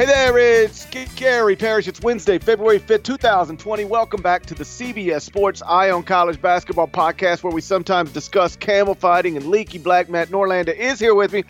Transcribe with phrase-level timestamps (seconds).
[0.00, 1.86] Hey there, it's Gary Parrish.
[1.86, 3.84] It's Wednesday, February 5th, 2020.
[3.84, 8.56] Welcome back to the CBS Sports Eye on College Basketball podcast, where we sometimes discuss
[8.56, 10.08] camel fighting and leaky black.
[10.08, 11.44] Matt Norlander is here with me.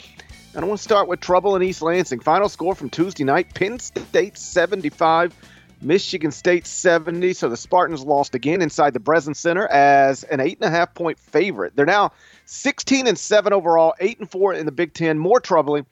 [0.52, 2.18] And I want to start with trouble in East Lansing.
[2.18, 5.32] Final score from Tuesday night Penn State 75,
[5.80, 7.34] Michigan State 70.
[7.34, 11.77] So the Spartans lost again inside the Breslin Center as an 8.5 point favorite.
[11.77, 12.10] They're now
[12.46, 15.20] 16 and 7 overall, 8 and 4 in the Big Ten.
[15.20, 15.87] More troubling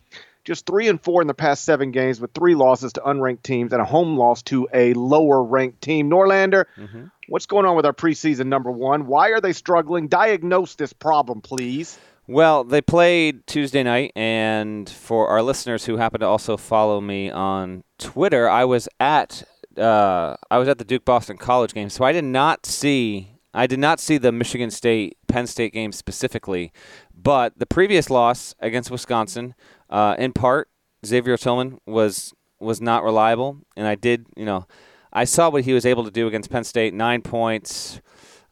[0.48, 3.70] just three and four in the past seven games with three losses to unranked teams
[3.70, 6.08] and a home loss to a lower ranked team.
[6.08, 7.04] Norlander, mm-hmm.
[7.28, 9.06] what's going on with our preseason number one?
[9.06, 10.08] Why are they struggling?
[10.08, 11.98] Diagnose this problem, please.
[12.26, 17.30] Well, they played Tuesday night, and for our listeners who happen to also follow me
[17.30, 19.44] on Twitter, I was at
[19.76, 23.66] uh, I was at the Duke Boston College game, so I did not see I
[23.66, 26.72] did not see the Michigan State Penn State game specifically,
[27.14, 29.54] but the previous loss against Wisconsin
[29.90, 30.68] uh, in part,
[31.04, 34.66] Xavier Tillman was was not reliable, and I did, you know,
[35.12, 38.00] I saw what he was able to do against Penn State: nine points,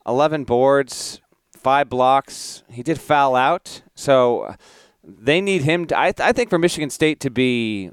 [0.06, 1.20] eleven boards,
[1.56, 2.62] five blocks.
[2.70, 4.54] He did foul out, so
[5.02, 5.86] they need him.
[5.86, 7.90] To, I, I think for Michigan State to be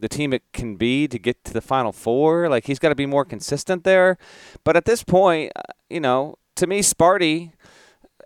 [0.00, 2.94] the team it can be to get to the Final Four, like he's got to
[2.94, 4.18] be more consistent there.
[4.62, 7.52] But at this point, uh, you know, to me, Sparty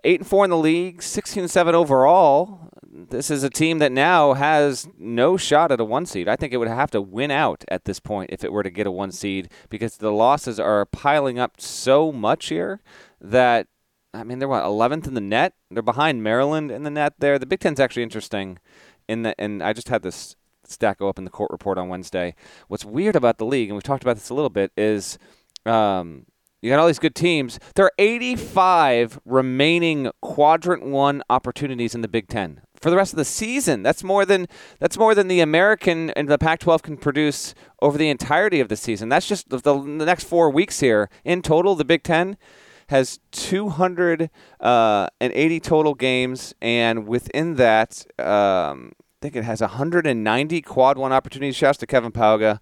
[0.03, 2.69] eight and four in the league, sixteen and seven overall.
[2.91, 6.27] This is a team that now has no shot at a one seed.
[6.27, 8.71] I think it would have to win out at this point if it were to
[8.71, 12.81] get a one seed because the losses are piling up so much here
[13.21, 13.67] that
[14.11, 15.53] I mean they're what eleventh in the net.
[15.69, 17.37] They're behind Maryland in the net there.
[17.37, 18.57] The Big Ten's actually interesting
[19.07, 21.89] in that, and I just had this stat go up in the court report on
[21.89, 22.33] Wednesday.
[22.69, 25.19] What's weird about the league, and we've talked about this a little bit, is
[25.65, 26.25] um,
[26.61, 27.59] you got all these good teams.
[27.75, 33.17] There are 85 remaining quadrant one opportunities in the Big Ten for the rest of
[33.17, 33.83] the season.
[33.83, 34.47] That's more than
[34.79, 38.75] that's more than the American and the Pac-12 can produce over the entirety of the
[38.75, 39.09] season.
[39.09, 41.09] That's just the, the next four weeks here.
[41.23, 42.37] In total, the Big Ten
[42.87, 44.29] has 280
[44.59, 51.55] uh, total games, and within that, um, I think it has 190 quad one opportunities.
[51.55, 52.59] Shouts to Kevin Pauga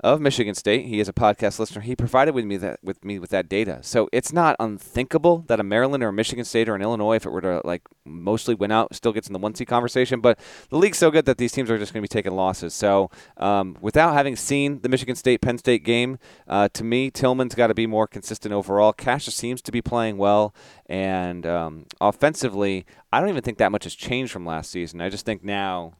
[0.00, 0.86] of Michigan State.
[0.86, 1.80] He is a podcast listener.
[1.80, 3.78] He provided with me that with me with that data.
[3.82, 7.26] So it's not unthinkable that a Maryland or a Michigan State or an Illinois, if
[7.26, 10.20] it were to like mostly win out, still gets in the one seed conversation.
[10.20, 10.38] But
[10.70, 12.74] the league's so good that these teams are just going to be taking losses.
[12.74, 17.54] So um, without having seen the Michigan State Penn State game, uh, to me Tillman's
[17.54, 18.92] got to be more consistent overall.
[18.92, 20.54] Cassius seems to be playing well,
[20.86, 25.00] and um, offensively, I don't even think that much has changed from last season.
[25.00, 25.94] I just think now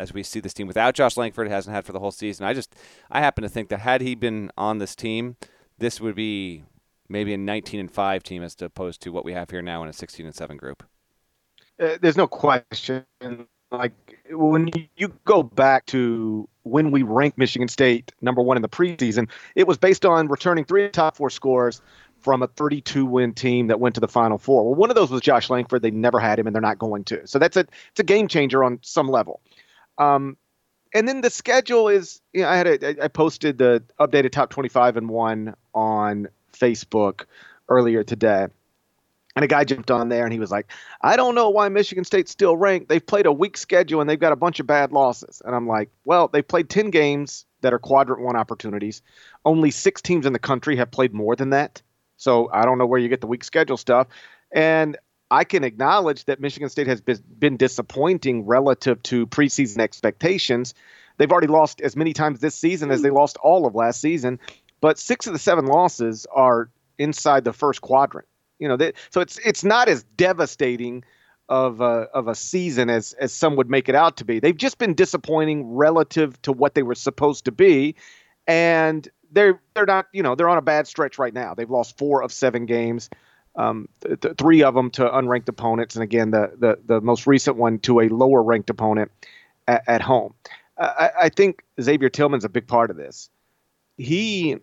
[0.00, 2.46] as we see this team without Josh Langford hasn't had for the whole season.
[2.46, 2.74] I just
[3.10, 5.36] I happen to think that had he been on this team,
[5.78, 6.64] this would be
[7.08, 9.88] maybe a 19 and 5 team as opposed to what we have here now in
[9.88, 10.82] a 16 and 7 group.
[11.78, 13.04] Uh, there's no question
[13.72, 13.92] like
[14.30, 19.28] when you go back to when we ranked Michigan State number 1 in the preseason,
[19.54, 21.80] it was based on returning three top 4 scores
[22.20, 24.64] from a 32 win team that went to the final four.
[24.64, 25.82] Well, one of those was Josh Langford.
[25.82, 27.26] They never had him and they're not going to.
[27.26, 29.40] So that's a it's a game changer on some level.
[30.00, 30.36] Um,
[30.94, 34.50] and then the schedule is, you know, I had a, I posted the updated top
[34.50, 37.26] 25 and one on Facebook
[37.68, 38.48] earlier today.
[39.36, 40.66] And a guy jumped on there and he was like,
[41.00, 42.88] I don't know why Michigan State's still ranked.
[42.88, 45.40] They've played a weak schedule and they've got a bunch of bad losses.
[45.44, 49.02] And I'm like, well, they've played 10 games that are quadrant one opportunities.
[49.44, 51.80] Only six teams in the country have played more than that.
[52.16, 54.08] So I don't know where you get the weak schedule stuff.
[54.50, 54.96] And
[55.30, 60.74] I can acknowledge that Michigan State has been disappointing relative to preseason expectations.
[61.18, 64.40] They've already lost as many times this season as they lost all of last season,
[64.80, 68.26] but six of the seven losses are inside the first quadrant.
[68.58, 71.04] You know, they, so it's it's not as devastating
[71.48, 74.40] of a, of a season as as some would make it out to be.
[74.40, 77.94] They've just been disappointing relative to what they were supposed to be,
[78.46, 81.54] and they're they're not you know they're on a bad stretch right now.
[81.54, 83.08] They've lost four of seven games
[83.60, 87.26] um, th- th- three of them to unranked opponents, and again the the, the most
[87.26, 89.10] recent one to a lower ranked opponent
[89.68, 90.34] at, at home.
[90.78, 93.28] I, I think Xavier Tillman's a big part of this.
[93.98, 94.56] He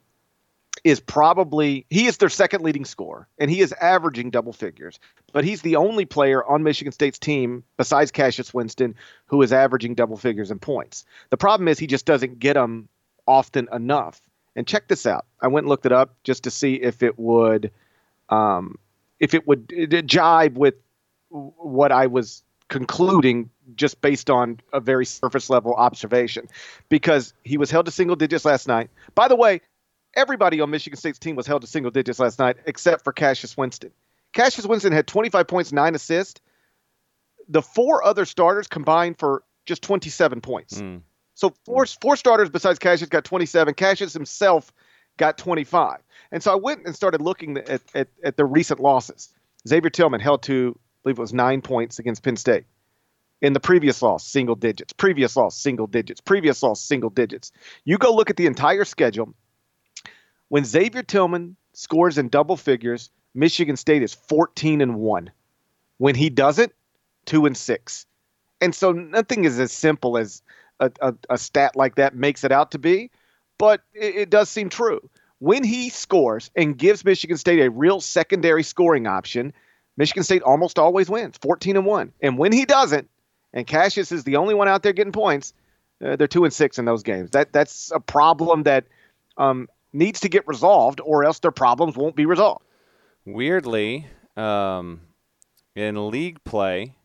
[0.83, 4.99] is probably he is their second leading scorer, and he is averaging double figures.
[5.31, 8.95] But he's the only player on Michigan State's team besides Cassius Winston
[9.27, 11.05] who is averaging double figures in points.
[11.29, 12.89] The problem is he just doesn't get them
[13.27, 14.21] often enough.
[14.55, 15.25] And check this out.
[15.39, 17.69] I went and looked it up just to see if it would
[18.29, 18.79] um,
[19.19, 20.75] if it would jibe with
[21.29, 26.47] what I was concluding just based on a very surface level observation
[26.89, 28.89] because he was held to single digits last night.
[29.15, 29.61] By the way,
[30.15, 33.55] everybody on Michigan State's team was held to single digits last night except for Cassius
[33.57, 33.91] Winston.
[34.33, 36.41] Cassius Winston had 25 points, 9 assists.
[37.47, 40.81] The four other starters combined for just 27 points.
[40.81, 41.01] Mm.
[41.33, 43.75] So four four starters besides Cassius got 27.
[43.75, 44.73] Cassius himself
[45.17, 45.99] got 25.
[46.31, 49.29] And so I went and started looking at, at, at the recent losses.
[49.67, 52.65] Xavier Tillman held to, I believe it was nine points against Penn State.
[53.41, 54.93] In the previous loss, single digits.
[54.93, 56.21] Previous loss, single digits.
[56.21, 57.51] Previous loss, single digits.
[57.85, 59.33] You go look at the entire schedule.
[60.49, 65.31] When Xavier Tillman scores in double figures, Michigan State is 14 and 1.
[65.99, 66.73] When he doesn't,
[67.25, 68.05] 2 and 6.
[68.61, 70.41] And so nothing is as simple as
[70.79, 73.11] a, a, a stat like that makes it out to be,
[73.57, 75.09] but it, it does seem true.
[75.39, 79.54] When he scores and gives Michigan State a real secondary scoring option,
[79.95, 82.13] Michigan State almost always wins, 14 and 1.
[82.21, 83.09] And when he doesn't,
[83.54, 85.54] and Cassius is the only one out there getting points,
[86.04, 87.31] uh, they're 2 and 6 in those games.
[87.31, 88.86] That that's a problem that
[89.38, 92.63] um, needs to get resolved or else their problems won't be resolved.
[93.25, 95.01] Weirdly, um,
[95.75, 96.95] in league play,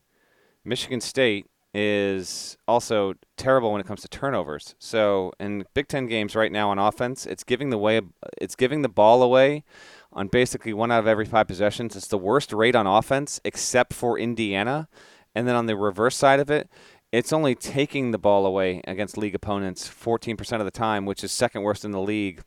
[0.65, 4.75] Michigan State is also terrible when it comes to turnovers.
[4.79, 8.01] So in Big Ten games right now on offense, it's giving the way
[8.39, 9.65] it's giving the ball away
[10.13, 11.97] on basically one out of every five possessions.
[11.97, 14.89] It's the worst rate on offense except for Indiana.
[15.35, 16.69] And then on the reverse side of it,
[17.11, 21.33] it's only taking the ball away against league opponents 14% of the time, which is
[21.33, 22.43] second worst in the league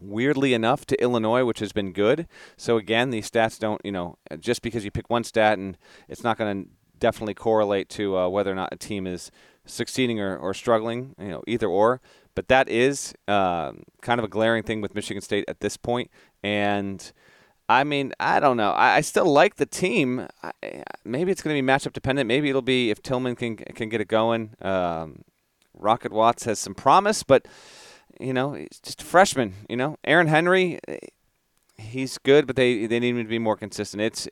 [0.00, 2.28] weirdly enough to Illinois, which has been good.
[2.56, 5.76] So again, these stats don't, you know, just because you pick one stat and
[6.08, 9.30] it's not going to definitely correlate to uh, whether or not a team is
[9.66, 12.00] succeeding or, or struggling, you know, either or.
[12.34, 16.10] But that is uh, kind of a glaring thing with Michigan State at this point.
[16.42, 17.10] And
[17.68, 18.70] I mean, I don't know.
[18.70, 20.26] I, I still like the team.
[20.42, 20.52] I,
[21.04, 22.28] maybe it's going to be matchup dependent.
[22.28, 24.54] Maybe it'll be if Tillman can can get it going.
[24.62, 25.22] Um,
[25.74, 27.46] Rocket Watts has some promise, but
[28.18, 29.54] you know, he's just a freshman.
[29.68, 30.80] You know, Aaron Henry,
[31.76, 34.02] he's good, but they they need him to be more consistent.
[34.02, 34.28] It's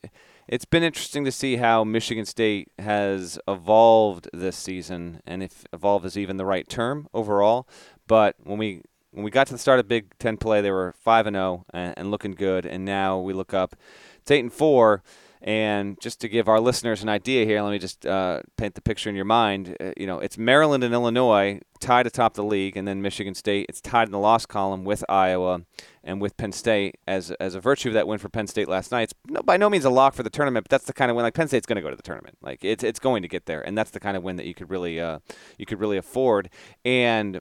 [0.49, 6.05] it's been interesting to see how Michigan State has evolved this season, and if evolve
[6.05, 7.69] is even the right term overall.
[8.07, 10.95] But when we when we got to the start of Big Ten play, they were
[10.99, 13.75] five and zero oh and looking good, and now we look up,
[14.21, 15.03] it's eight and four.
[15.43, 18.81] And just to give our listeners an idea here, let me just uh, paint the
[18.81, 19.77] picture in your mind.
[19.79, 23.67] Uh, you know, it's Maryland and Illinois tied atop the league, and then Michigan State.
[23.69, 25.63] It's tied in the loss column with Iowa
[26.03, 28.93] and with Penn State as as a virtue of that win for Penn State last
[28.93, 29.03] night.
[29.05, 31.17] It's no, by no means a lock for the tournament, but that's the kind of
[31.17, 31.25] win.
[31.25, 32.39] Like Penn State's going to go to the tournament.
[32.41, 34.55] Like it's it's going to get there, and that's the kind of win that you
[34.55, 35.19] could really uh,
[35.59, 36.49] you could really afford.
[36.85, 37.41] And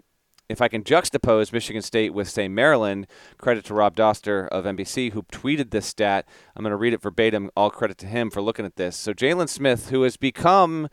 [0.50, 3.08] if I can juxtapose Michigan State with, say, Maryland,
[3.38, 6.28] credit to Rob Dauster of NBC, who tweeted this stat.
[6.56, 7.50] I'm going to read it verbatim.
[7.56, 8.96] All credit to him for looking at this.
[8.96, 10.90] So, Jalen Smith, who has become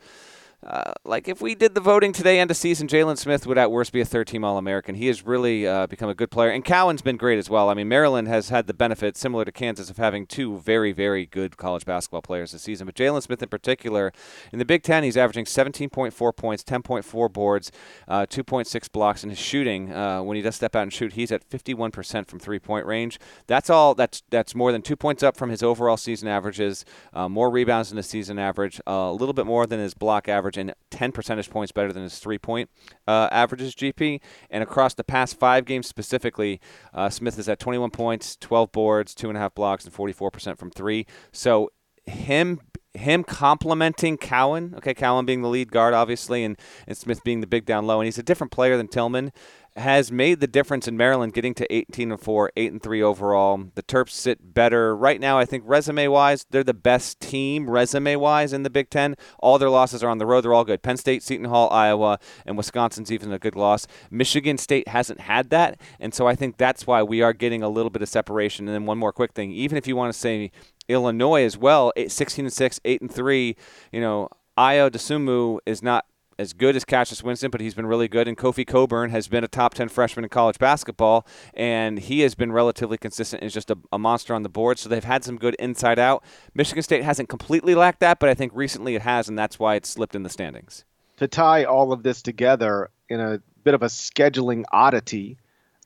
[0.65, 3.71] uh, like if we did the voting today end of season, Jalen Smith would at
[3.71, 4.95] worst be a third team All American.
[4.95, 6.49] He has really uh, become a good player.
[6.49, 7.69] And Cowan's been great as well.
[7.69, 11.25] I mean, Maryland has had the benefit, similar to Kansas, of having two very, very
[11.25, 12.85] good college basketball players this season.
[12.85, 14.13] But Jalen Smith in particular,
[14.51, 17.71] in the Big Ten, he's averaging 17.4 points, 10.4 boards,
[18.07, 21.31] uh, 2.6 blocks, and his shooting, uh, when he does step out and shoot, he's
[21.31, 23.19] at 51% from three point range.
[23.47, 23.95] That's all.
[23.95, 27.89] That's that's more than two points up from his overall season averages, uh, more rebounds
[27.89, 31.49] than the season average, a little bit more than his block average and 10 percentage
[31.49, 32.69] points better than his three point
[33.07, 34.21] uh, averages, GP.
[34.49, 36.59] And across the past five games specifically,
[36.93, 40.57] uh, Smith is at 21 points, 12 boards, two and a half blocks, and 44%
[40.57, 41.05] from three.
[41.31, 41.71] So
[42.05, 42.59] him
[42.93, 46.57] him complimenting Cowan, okay, Cowan being the lead guard, obviously, and,
[46.87, 49.31] and Smith being the big down low, and he's a different player than Tillman
[49.75, 53.69] has made the difference in Maryland getting to 18 and 4, 8 and 3 overall.
[53.75, 55.39] The Terps sit better right now.
[55.39, 59.15] I think resume wise, they're the best team resume wise in the Big Ten.
[59.39, 60.41] All their losses are on the road.
[60.41, 60.83] They're all good.
[60.83, 63.87] Penn State, Seton Hall, Iowa, and Wisconsin's even a good loss.
[64.11, 67.69] Michigan State hasn't had that, and so I think that's why we are getting a
[67.69, 68.67] little bit of separation.
[68.67, 70.51] And then one more quick thing, even if you want to say
[70.87, 73.55] Illinois as well, 16 and 6, 8 and 3,
[73.91, 76.05] you know, Ayo Dosunmu is not
[76.39, 78.27] as good as Cassius Winston, but he's been really good.
[78.27, 82.35] And Kofi Cockburn has been a top 10 freshman in college basketball, and he has
[82.35, 84.79] been relatively consistent Is just a, a, monster on the board.
[84.79, 86.23] So they've had some good inside out.
[86.53, 89.75] Michigan State hasn't completely lacked that, but I think recently it has, and that's why
[89.75, 90.85] it's slipped in the standings.
[91.17, 95.37] To tie all of this together in a bit of a scheduling oddity,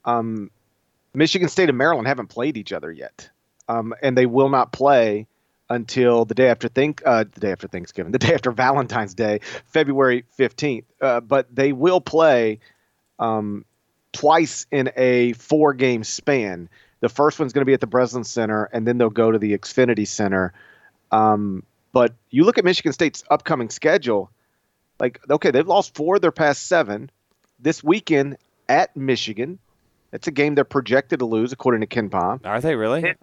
[0.06, 0.50] um,
[1.14, 3.30] Michigan State and Maryland haven't played each other yet,
[3.68, 5.28] um, and they will not play
[5.70, 9.40] until the day after think uh, the day after Thanksgiving, the day after Valentine's Day,
[9.66, 10.86] February fifteenth.
[11.02, 12.60] Uh, but they will play
[13.20, 13.66] um,
[14.12, 16.70] twice in a four game span.
[17.00, 19.38] The first one's going to be at the Breslin Center, and then they'll go to
[19.38, 20.54] the Xfinity Center.
[21.12, 24.32] Um, but you look at Michigan State's upcoming schedule,
[25.00, 27.12] like okay, they've lost four of their past seven.
[27.60, 28.38] This weekend
[28.70, 29.58] at Michigan,
[30.12, 32.46] it's a game they're projected to lose according to KenPom.
[32.46, 33.16] Are they really?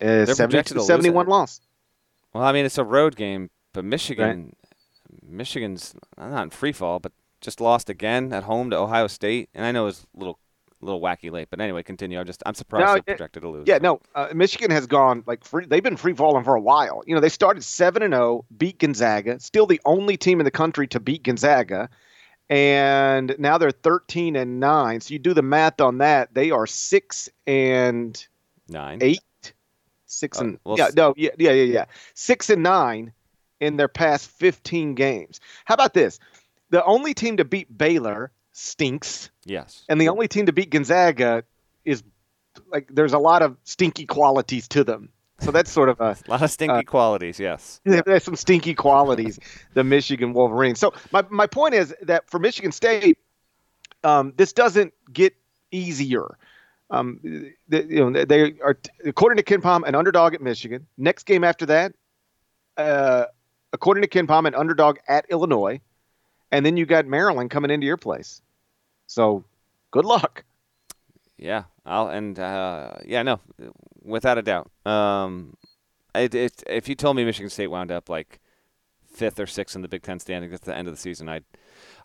[0.00, 1.60] Uh, 70, 71 loss.
[2.32, 4.54] Well, I mean, it's a road game, but Michigan,
[5.12, 5.22] right.
[5.30, 9.64] Michigan's not in free fall, but just lost again at home to Ohio State, and
[9.64, 10.38] I know it was a little
[10.80, 12.18] little wacky late, but anyway, continue.
[12.20, 13.64] I'm just I'm surprised No, they're projected to lose.
[13.66, 14.00] Yeah, no.
[14.14, 17.02] Uh, Michigan has gone like free, they've been free falling for a while.
[17.06, 20.50] You know, they started seven and zero, beat Gonzaga, still the only team in the
[20.50, 21.88] country to beat Gonzaga,
[22.48, 25.00] and now they're thirteen and nine.
[25.00, 28.26] So you do the math on that, they are six and
[28.68, 28.98] nine.
[29.02, 29.20] eight,
[30.08, 31.84] six Oh, and well, yeah, no, yeah, yeah, yeah, yeah,
[32.14, 33.12] six and nine
[33.60, 35.40] in their past fifteen games.
[35.64, 36.18] How about this?
[36.70, 39.30] The only team to beat Baylor stinks.
[39.44, 39.84] Yes.
[39.88, 41.44] And the only team to beat Gonzaga
[41.84, 42.02] is
[42.70, 45.10] like there's a lot of stinky qualities to them.
[45.40, 47.38] So that's sort of a A lot of stinky Uh, qualities.
[47.38, 47.80] Yes.
[47.84, 49.38] there's some stinky qualities,
[49.74, 50.80] the Michigan Wolverines.
[50.80, 53.18] So my, my point is that for Michigan State,
[54.02, 55.34] um, this doesn't get
[55.70, 56.36] easier.
[56.90, 57.20] Um,
[57.68, 60.86] the, you know, they are according to KenPom an underdog at Michigan.
[60.96, 61.92] Next game after that,
[62.76, 63.26] uh,
[63.72, 65.80] according to KenPom, an underdog at Illinois,
[66.50, 68.40] and then you got Maryland coming into your place.
[69.06, 69.44] So
[69.90, 70.44] good luck.
[71.36, 73.40] Yeah, I'll and uh, yeah, no,
[74.02, 74.70] without a doubt.
[74.84, 75.54] Um,
[76.14, 78.40] it, it, if you told me Michigan State wound up like
[79.12, 81.44] fifth or sixth in the Big Ten standings at the end of the season, I'd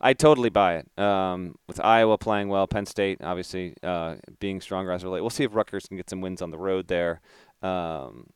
[0.04, 1.00] I'd totally buy it.
[1.02, 5.22] Um, with Iowa playing well, Penn State obviously uh, being stronger as of late.
[5.22, 7.22] We'll see if Rutgers can get some wins on the road there,
[7.62, 8.28] um,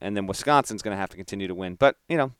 [0.00, 1.74] and then Wisconsin's going to have to continue to win.
[1.74, 2.30] But you know,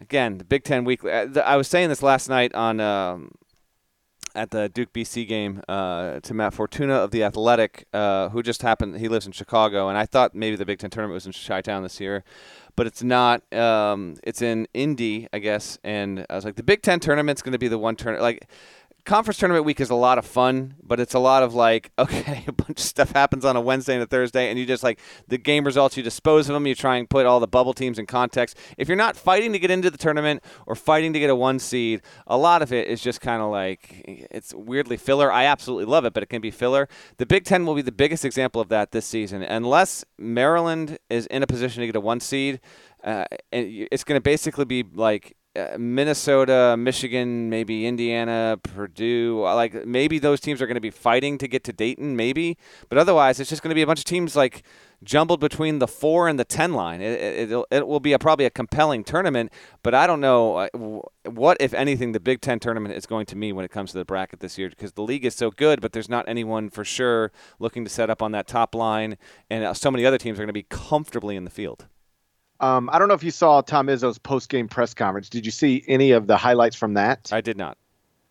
[0.00, 1.10] again, the Big Ten weekly.
[1.10, 2.80] uh, I was saying this last night on.
[2.80, 3.32] Um,
[4.34, 8.62] at the Duke BC game uh, to Matt Fortuna of the Athletic, uh, who just
[8.62, 8.98] happened.
[8.98, 11.60] He lives in Chicago, and I thought maybe the Big Ten tournament was in Chi
[11.62, 12.22] Town this year,
[12.78, 13.42] but it's not.
[13.52, 15.80] Um, it's in Indy, I guess.
[15.82, 18.22] And I was like, the Big Ten tournament's going to be the one tournament.
[18.22, 18.48] Like,
[19.08, 22.44] conference tournament week is a lot of fun, but it's a lot of like, okay,
[22.46, 25.00] a bunch of stuff happens on a Wednesday and a Thursday, and you just like
[25.26, 27.98] the game results, you dispose of them, you try and put all the bubble teams
[27.98, 28.56] in context.
[28.76, 31.58] If you're not fighting to get into the tournament or fighting to get a one
[31.58, 35.32] seed, a lot of it is just kind of like it's weirdly filler.
[35.32, 36.86] I absolutely love it, but it can be filler.
[37.16, 41.26] The Big Ten will be the biggest example of that this season, unless Maryland is
[41.26, 42.60] in a position to get a one seed.
[43.02, 45.36] Uh, and it's going to basically be like
[45.76, 49.44] Minnesota, Michigan, maybe Indiana, Purdue.
[49.44, 52.56] uh, Like maybe those teams are going to be fighting to get to Dayton, maybe.
[52.88, 54.62] But otherwise, it's just going to be a bunch of teams like
[55.02, 57.00] jumbled between the four and the ten line.
[57.00, 59.52] It, it, it will be a, probably a compelling tournament.
[59.82, 60.68] But I don't know uh,
[61.30, 63.98] what, if anything, the Big Ten tournament is going to mean when it comes to
[63.98, 66.84] the bracket this year because the league is so good, but there's not anyone for
[66.84, 69.16] sure looking to set up on that top line,
[69.50, 71.86] and uh, so many other teams are going to be comfortably in the field.
[72.60, 75.28] Um, I don't know if you saw Tom Izzo's post game press conference.
[75.28, 77.30] Did you see any of the highlights from that?
[77.32, 77.78] I did not.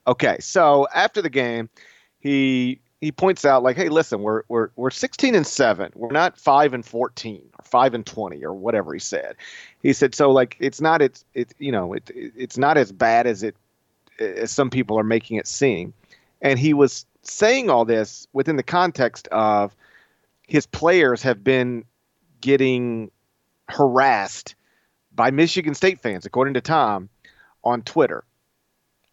[0.05, 1.69] Okay, so after the game,
[2.19, 5.91] he he points out like, hey, listen, we're we're we're 16 and seven.
[5.96, 9.36] We're not five and 14 or five and 20 or whatever he said.
[9.81, 12.91] He said so like it's not it's it you know it, it it's not as
[12.91, 13.55] bad as it
[14.19, 15.93] as some people are making it seem,
[16.41, 19.75] and he was saying all this within the context of
[20.48, 21.84] his players have been
[22.41, 23.12] getting
[23.69, 24.55] harassed
[25.13, 27.09] by Michigan State fans, according to Tom,
[27.63, 28.24] on Twitter.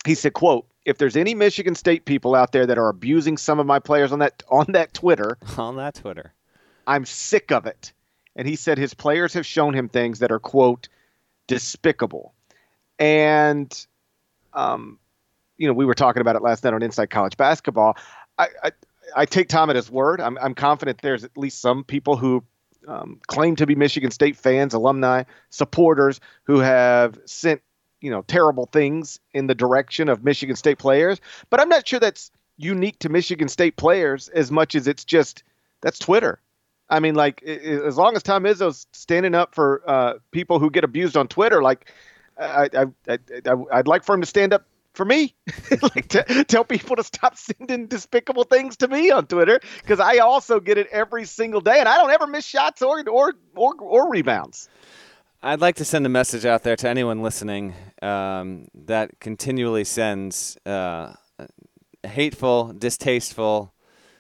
[0.06, 3.58] He said, "quote If there's any Michigan State people out there that are abusing some
[3.58, 6.32] of my players on that on that Twitter, On that Twitter.
[6.86, 7.92] I'm sick of it."
[8.36, 10.88] And he said his players have shown him things that are quote
[11.46, 12.34] despicable,
[12.98, 13.86] and
[14.52, 14.98] um,
[15.56, 17.96] you know we were talking about it last night on Inside College Basketball.
[18.38, 18.72] I I,
[19.16, 20.20] I take Tom at his word.
[20.20, 22.44] I'm I'm confident there's at least some people who
[22.88, 27.60] um, claim to be Michigan State fans, alumni, supporters who have sent
[28.00, 31.20] you know terrible things in the direction of Michigan State players.
[31.50, 35.42] But I'm not sure that's unique to Michigan State players as much as it's just
[35.80, 36.40] that's Twitter.
[36.90, 40.58] I mean, like i- i- as long as Tom Izzo's standing up for uh, people
[40.58, 41.90] who get abused on Twitter, like
[42.38, 45.34] I, I, I, I, I'd like for him to stand up for me,
[45.94, 50.18] like to tell people to stop sending despicable things to me on Twitter because I
[50.18, 53.74] also get it every single day, and I don't ever miss shots or or or,
[53.80, 54.68] or rebounds.
[55.42, 60.56] I'd like to send a message out there to anyone listening um, that continually sends
[60.64, 61.12] uh,
[62.02, 63.74] hateful, distasteful,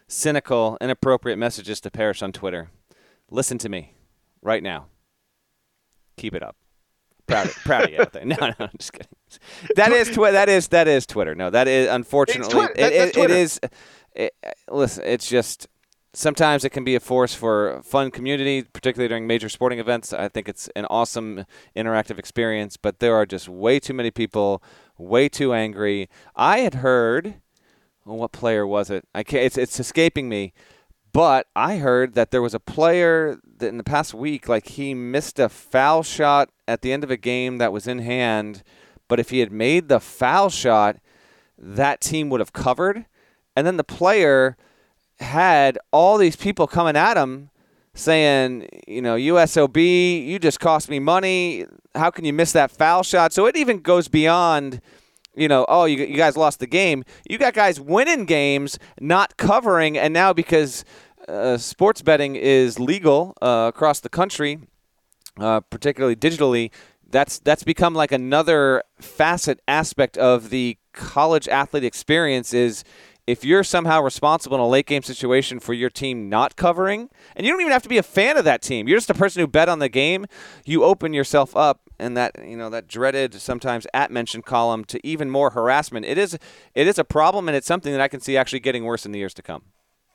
[0.06, 2.68] cynical, inappropriate messages to Parrish on Twitter.
[3.30, 3.94] Listen to me
[4.42, 4.88] right now.
[6.18, 6.56] Keep it up.
[7.26, 8.24] Proud, of, proud of you out there.
[8.26, 9.08] No, no, I'm just kidding.
[9.76, 11.34] That is twi- That is that is Twitter.
[11.34, 12.74] No, that is unfortunately Twitter.
[12.76, 13.34] That- it- that's it- Twitter.
[13.34, 13.60] it is.
[14.14, 14.34] It,
[14.70, 15.66] listen, it's just
[16.12, 20.12] sometimes it can be a force for fun community, particularly during major sporting events.
[20.12, 24.62] I think it's an awesome interactive experience, but there are just way too many people,
[24.96, 26.08] way too angry.
[26.36, 27.36] I had heard,
[28.04, 29.08] well, what player was it?
[29.14, 29.44] I can't.
[29.44, 30.52] It's it's escaping me.
[31.12, 35.38] But I heard that there was a player in the past week, like he missed
[35.38, 38.62] a foul shot at the end of a game that was in hand.
[39.08, 40.96] But if he had made the foul shot,
[41.58, 43.06] that team would have covered.
[43.56, 44.56] And then the player
[45.20, 47.50] had all these people coming at him
[47.94, 51.66] saying, you know, USOB, you just cost me money.
[51.94, 53.32] How can you miss that foul shot?
[53.32, 54.80] So it even goes beyond,
[55.36, 57.04] you know, oh, you, you guys lost the game.
[57.28, 60.84] You got guys winning games, not covering, and now because
[61.28, 64.58] uh, sports betting is legal uh, across the country,
[65.38, 66.70] uh, particularly digitally,
[67.10, 72.82] that's that's become like another facet aspect of the college athlete experience is
[73.26, 77.46] if you're somehow responsible in a late game situation for your team not covering, and
[77.46, 79.40] you don't even have to be a fan of that team, you're just a person
[79.40, 80.26] who bet on the game,
[80.66, 85.04] you open yourself up and that you know that dreaded sometimes at mention column to
[85.06, 86.04] even more harassment.
[86.04, 86.36] It is
[86.74, 89.12] it is a problem and it's something that I can see actually getting worse in
[89.12, 89.62] the years to come.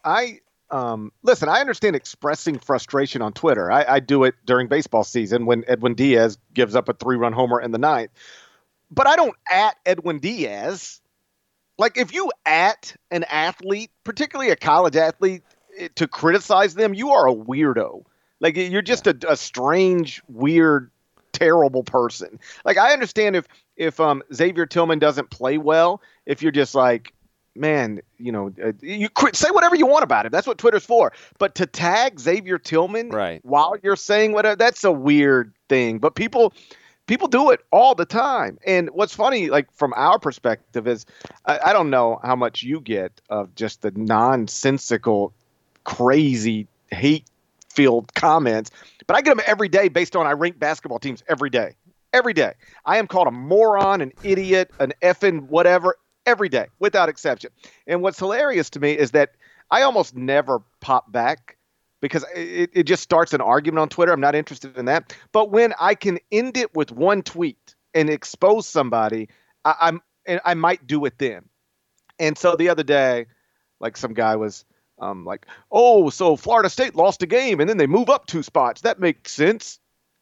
[0.03, 0.39] I
[0.71, 3.71] um, listen, I understand expressing frustration on Twitter.
[3.71, 7.33] I, I do it during baseball season when Edwin Diaz gives up a three run
[7.33, 8.11] homer in the ninth.
[8.91, 11.01] But I don't at Edwin Diaz
[11.79, 15.41] like if you at an athlete, particularly a college athlete,
[15.77, 18.03] eh, to criticize them, you are a weirdo.
[18.41, 20.91] Like you're just a, a strange, weird,
[21.31, 22.39] terrible person.
[22.65, 23.47] Like I understand if
[23.77, 27.13] if um, Xavier Tillman doesn't play well, if you're just like,
[27.59, 30.31] man, you know, uh, you say whatever you want about it.
[30.31, 31.11] That's what Twitter's for.
[31.37, 33.41] But to tag Xavier Tillman right.
[33.43, 35.99] while you're saying whatever, that's a weird thing.
[35.99, 36.53] But people
[37.09, 38.59] people do it all the time.
[38.65, 41.05] And what's funny, like from our perspective, is
[41.45, 45.33] I, I don't know how much you get of just the nonsensical,
[45.83, 47.25] crazy, hate
[47.69, 48.71] filled comments,
[49.07, 51.75] but I get them every day based on I rank basketball teams every day.
[52.13, 52.53] Every day.
[52.85, 55.95] I am called a moron, an idiot, an effing whatever
[56.29, 57.51] every day without exception.
[57.87, 59.31] And what's hilarious to me is that
[59.71, 61.57] I almost never pop back
[62.01, 64.13] because it, it just starts an argument on Twitter.
[64.13, 65.13] I'm not interested in that.
[65.31, 69.29] But when I can end it with one tweet and expose somebody,
[69.65, 70.01] I, I'm
[70.45, 71.49] I might do it then.
[72.19, 73.25] And so the other day,
[73.79, 74.65] like some guy was
[74.99, 78.43] um, like, "Oh, so Florida State lost a game and then they move up two
[78.43, 78.81] spots.
[78.81, 79.79] That makes sense."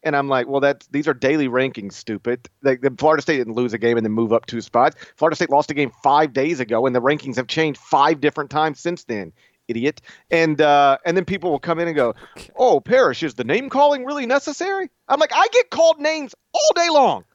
[0.07, 2.49] And I'm like, "Well, that's these are daily rankings, stupid.
[2.63, 4.95] Like the Florida State didn't lose a game and then move up two spots.
[5.17, 8.49] Florida State lost a game five days ago, and the rankings have changed five different
[8.49, 9.33] times since then
[9.67, 10.01] idiot.
[10.31, 12.15] And uh, and then people will come in and go,
[12.55, 16.71] "Oh, Parrish, is the name calling really necessary?" I'm like, I get called names all
[16.75, 17.25] day long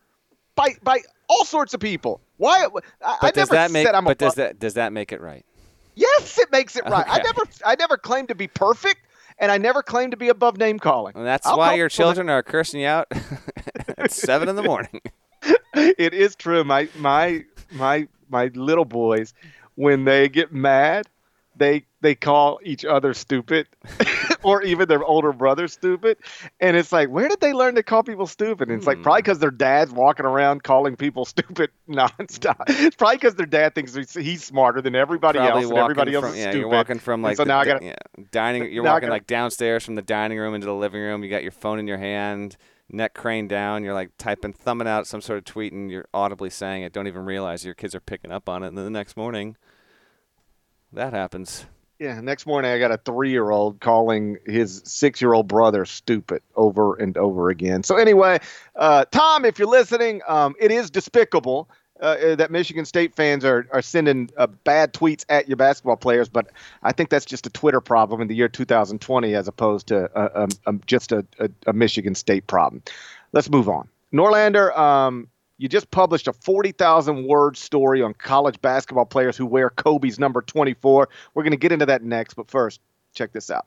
[0.54, 2.20] by by all sorts of people.
[2.38, 2.64] Why?
[2.64, 2.84] I, but
[3.22, 3.86] I does that make?
[3.86, 5.44] but does that does that make it right?
[5.94, 7.06] Yes, it makes it right.
[7.06, 7.20] Okay.
[7.20, 9.00] I never I never claimed to be perfect.
[9.38, 11.14] And I never claimed to be above name calling.
[11.14, 13.08] Well, that's I'll why your children are cursing you out
[13.98, 15.00] at seven in the morning.
[15.74, 16.64] it is true.
[16.64, 19.34] My my my my little boys,
[19.74, 21.06] when they get mad,
[21.56, 23.66] they they call each other stupid
[24.44, 26.18] or even their older brother stupid.
[26.60, 28.68] And it's like where did they learn to call people stupid?
[28.68, 29.42] And it's like probably because hmm.
[29.42, 32.64] their dad's walking around calling people stupid nonstop.
[32.68, 36.24] It's probably because their dad thinks he's smarter than everybody probably else and everybody from,
[36.24, 36.60] else is yeah, stupid.
[36.60, 37.94] you're walking from like so the, now I gotta, yeah,
[38.30, 41.22] dining you're walking gotta, like downstairs from the dining room into the living room.
[41.22, 42.56] You got your phone in your hand
[42.92, 43.82] neck craned down.
[43.82, 46.92] You're like typing thumbing out some sort of tweet and you're audibly saying it.
[46.92, 48.68] Don't even realize your kids are picking up on it.
[48.68, 49.56] And then the next morning
[50.92, 51.66] that happens
[52.02, 55.84] yeah, next morning I got a three year old calling his six year old brother
[55.84, 57.84] stupid over and over again.
[57.84, 58.40] So, anyway,
[58.74, 61.68] uh, Tom, if you're listening, um, it is despicable
[62.00, 65.94] uh, uh, that Michigan State fans are, are sending uh, bad tweets at your basketball
[65.96, 66.48] players, but
[66.82, 70.28] I think that's just a Twitter problem in the year 2020 as opposed to uh,
[70.34, 72.82] um, um, just a, a, a, Michigan State problem.
[73.30, 73.86] Let's move on.
[74.12, 75.28] Norlander, um,
[75.62, 80.42] you just published a 40,000 word story on college basketball players who wear Kobe's number
[80.42, 81.08] 24.
[81.34, 82.80] We're going to get into that next, but first,
[83.14, 83.66] check this out.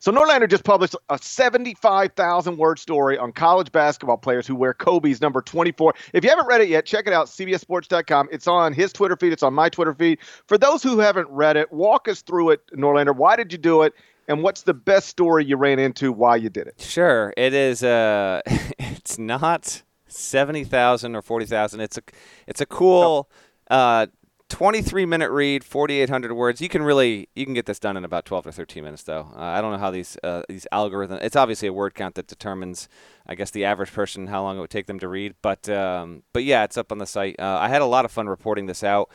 [0.00, 5.20] So Norlander just published a 75,000 word story on college basketball players who wear Kobe's
[5.20, 5.92] number 24.
[6.14, 8.30] If you haven't read it yet, check it out, CBSSports.com.
[8.32, 9.34] It's on his Twitter feed.
[9.34, 10.18] It's on my Twitter feed.
[10.46, 13.14] For those who haven't read it, walk us through it, Norlander.
[13.14, 13.92] Why did you do it?
[14.26, 16.80] And what's the best story you ran into why you did it?
[16.80, 17.34] Sure.
[17.36, 18.40] It is, uh,
[18.78, 21.80] it's not 70,000 or 40,000.
[21.80, 22.02] It's a,
[22.46, 23.28] it's a cool,
[23.70, 24.06] uh,
[24.50, 26.60] 23 minute read, 4,800 words.
[26.60, 29.30] You can really you can get this done in about 12 or 13 minutes, though.
[29.34, 31.20] Uh, I don't know how these uh, these algorithms.
[31.22, 32.88] It's obviously a word count that determines,
[33.26, 35.34] I guess, the average person how long it would take them to read.
[35.40, 37.36] But um, but yeah, it's up on the site.
[37.38, 39.08] Uh, I had a lot of fun reporting this out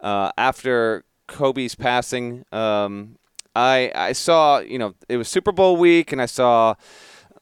[0.00, 2.44] uh, after Kobe's passing.
[2.52, 3.16] Um,
[3.56, 6.74] I I saw you know it was Super Bowl week, and I saw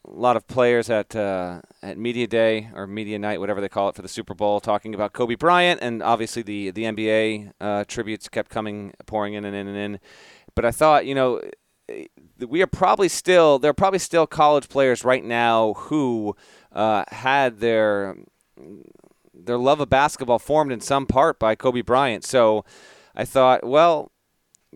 [0.07, 3.89] a lot of players at uh, at media day or media night, whatever they call
[3.89, 7.85] it for the Super Bowl, talking about Kobe Bryant, and obviously the the NBA uh,
[7.89, 10.01] tributes kept coming, pouring in and in and in.
[10.55, 11.41] But I thought, you know,
[12.47, 16.37] we are probably still there are probably still college players right now who
[16.73, 18.17] uh, had their
[19.33, 22.25] their love of basketball formed in some part by Kobe Bryant.
[22.25, 22.65] So
[23.15, 24.13] I thought, well,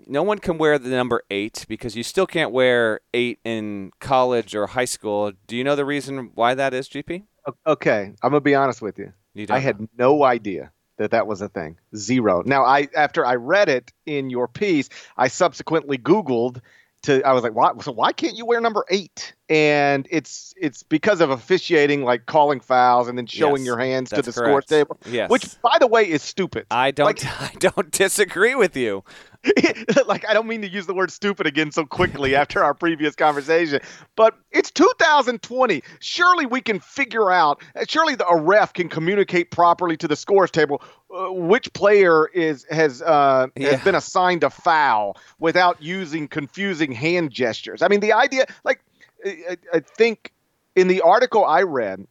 [0.06, 4.54] no one can wear the number eight because you still can't wear eight in college
[4.54, 5.32] or high school.
[5.46, 7.24] Do you know the reason why that is, GP?
[7.66, 9.12] Okay, I'm gonna be honest with you.
[9.34, 11.78] you I had no idea that that was a thing.
[11.94, 12.42] Zero.
[12.44, 16.60] Now, I after I read it in your piece, I subsequently Googled
[17.02, 17.22] to.
[17.22, 17.72] I was like, why?
[17.80, 19.34] So why can't you wear number eight?
[19.48, 24.10] And it's it's because of officiating, like calling fouls and then showing Yes, your hands
[24.10, 24.98] to the score table.
[25.04, 25.28] Yes.
[25.28, 26.64] Which, by the way, is stupid.
[26.70, 27.06] I don't.
[27.06, 29.04] like- I don't disagree with you.
[30.06, 33.14] like I don't mean to use the word stupid again so quickly after our previous
[33.14, 33.80] conversation,
[34.16, 35.82] but it's 2020.
[36.00, 37.62] Surely we can figure out.
[37.86, 40.82] Surely the, a ref can communicate properly to the scores table
[41.14, 43.72] uh, which player is has uh, Yeah.
[43.72, 47.82] has been assigned a foul without using confusing hand gestures.
[47.82, 48.80] I mean, the idea, like,
[49.24, 50.32] I, I- think
[50.76, 52.06] in the article I read,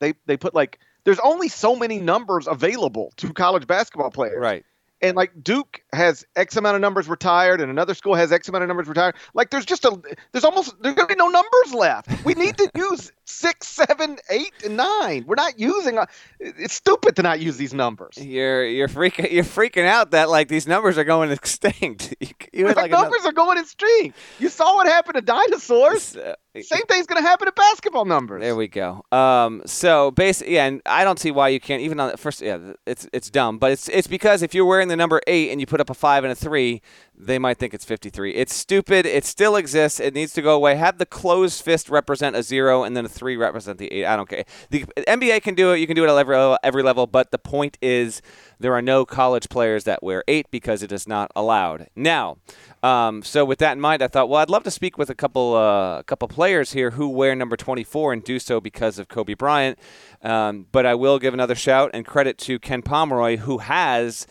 [0.00, 4.64] they they put like there's only so many numbers available to college basketball players Right.
[5.00, 8.62] and like Duke has X amount of numbers retired, and another school has X amount
[8.62, 9.14] of numbers retired.
[9.34, 9.98] Like there's just a
[10.32, 12.24] there's almost there's gonna be no numbers left.
[12.24, 15.24] We need to use six, seven, eight, and nine.
[15.26, 15.98] We're not using.
[16.40, 18.16] It's stupid to not use these numbers.
[18.18, 22.14] You're you're freaking you're freaking out that like these numbers are going extinct.
[22.50, 24.16] You, you had the like another- numbers are going extinct.
[24.38, 26.16] You saw what happened to dinosaurs.
[26.16, 28.40] Uh, Same thing's gonna happen to basketball numbers.
[28.42, 29.04] There we go.
[29.12, 32.40] Um, so basically, yeah, and I don't see why you can't even on the first.
[32.40, 35.60] Yeah, it's it's dumb, but it's it's because if you're wearing the number eight and
[35.60, 36.82] you put up a five and a three,
[37.16, 38.34] they might think it's 53.
[38.34, 39.04] It's stupid.
[39.04, 39.98] It still exists.
[39.98, 40.76] It needs to go away.
[40.76, 44.04] Have the closed fist represent a zero and then a three represent the eight.
[44.06, 44.44] I don't care.
[44.70, 45.78] The NBA can do it.
[45.78, 47.06] You can do it at every every level.
[47.06, 48.22] But the point is,
[48.60, 51.88] there are no college players that wear eight because it is not allowed.
[51.96, 52.38] Now,
[52.82, 55.14] um, so with that in mind, I thought, well, I'd love to speak with a
[55.14, 59.08] couple uh, a couple players here who wear number 24 and do so because of
[59.08, 59.78] Kobe Bryant.
[60.22, 64.26] Um, but I will give another shout and credit to Ken Pomeroy, who has.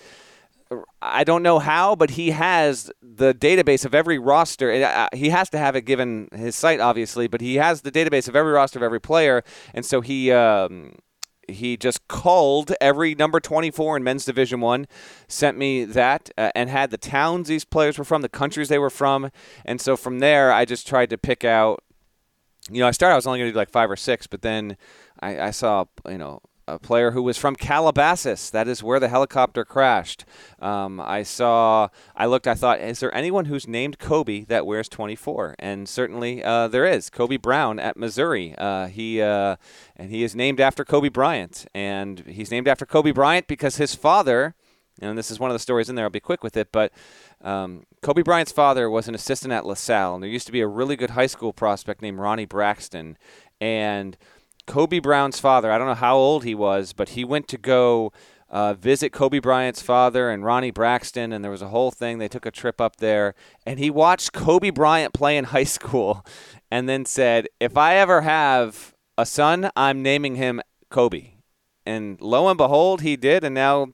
[1.02, 4.70] I don't know how, but he has the database of every roster.
[4.70, 7.92] and, uh, He has to have it given his site, obviously, but he has the
[7.92, 10.96] database of every roster of every player, and so he um,
[11.48, 14.86] he just called every number 24 in men's division one
[15.28, 18.78] sent me that uh, and had the towns these players were from the countries they
[18.78, 19.32] were from
[19.64, 21.82] and so from there i just tried to pick out
[22.70, 24.42] you know i started i was only going to do like five or six but
[24.42, 24.76] then
[25.22, 28.50] I, I saw you know a player who was from Calabasas.
[28.50, 30.26] That is where the helicopter crashed.
[30.60, 34.90] Um, I saw, I looked, I thought, is there anyone who's named Kobe that wears
[34.90, 35.56] 24?
[35.60, 37.10] And certainly uh, there is.
[37.10, 38.54] Kobe Brown at Missouri.
[38.58, 39.56] Uh, he uh,
[39.96, 43.96] and he is named after Kobe Bryant, and he's named after Kobe Bryant because his
[43.96, 44.56] father.
[45.00, 46.06] And this is one of the stories in there.
[46.06, 46.92] I'll be quick with it, but
[47.42, 50.68] um, Kobe Bryant's father was an assistant at LaSalle, and there used to be a
[50.68, 53.16] really good high school prospect named Ronnie Braxton,
[53.62, 54.18] and
[54.68, 58.12] Kobe Brown's father, I don't know how old he was, but he went to go
[58.50, 62.18] uh, visit Kobe Bryant's father and Ronnie Braxton, and there was a whole thing.
[62.18, 66.26] They took a trip up there, and he watched Kobe Bryant play in high school
[66.72, 71.32] and then said, If I ever have a son, I'm naming him Kobe.
[71.86, 73.88] And lo and behold, he did, and now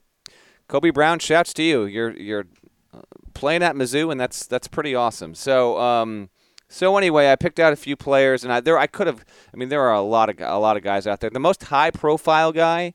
[0.68, 1.84] Kobe Brown shouts to you.
[1.84, 2.46] You're, you're
[2.92, 5.34] uh, playing at Mizzou, and that's, that's pretty awesome.
[5.34, 6.30] So, um,
[6.68, 9.24] so anyway, I picked out a few players, and I there I could have.
[9.52, 11.30] I mean, there are a lot of a lot of guys out there.
[11.30, 12.94] The most high profile guy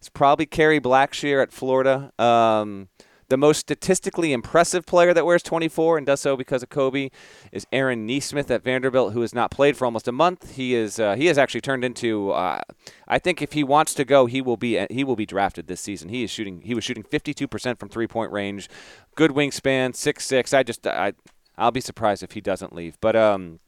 [0.00, 2.12] is probably Kerry Blackshear at Florida.
[2.18, 2.88] Um,
[3.28, 7.10] The most statistically impressive player that wears 24 and does so because of Kobe
[7.50, 10.54] is Aaron Nesmith at Vanderbilt, who has not played for almost a month.
[10.54, 12.30] He is uh, he has actually turned into.
[12.30, 12.60] Uh,
[13.08, 15.80] I think if he wants to go, he will be he will be drafted this
[15.80, 16.08] season.
[16.08, 16.60] He is shooting.
[16.62, 18.68] He was shooting 52% from three point range.
[19.16, 20.54] Good wingspan, six six.
[20.54, 21.14] I just I
[21.58, 22.98] I'll be surprised if he doesn't leave.
[23.00, 23.60] But um,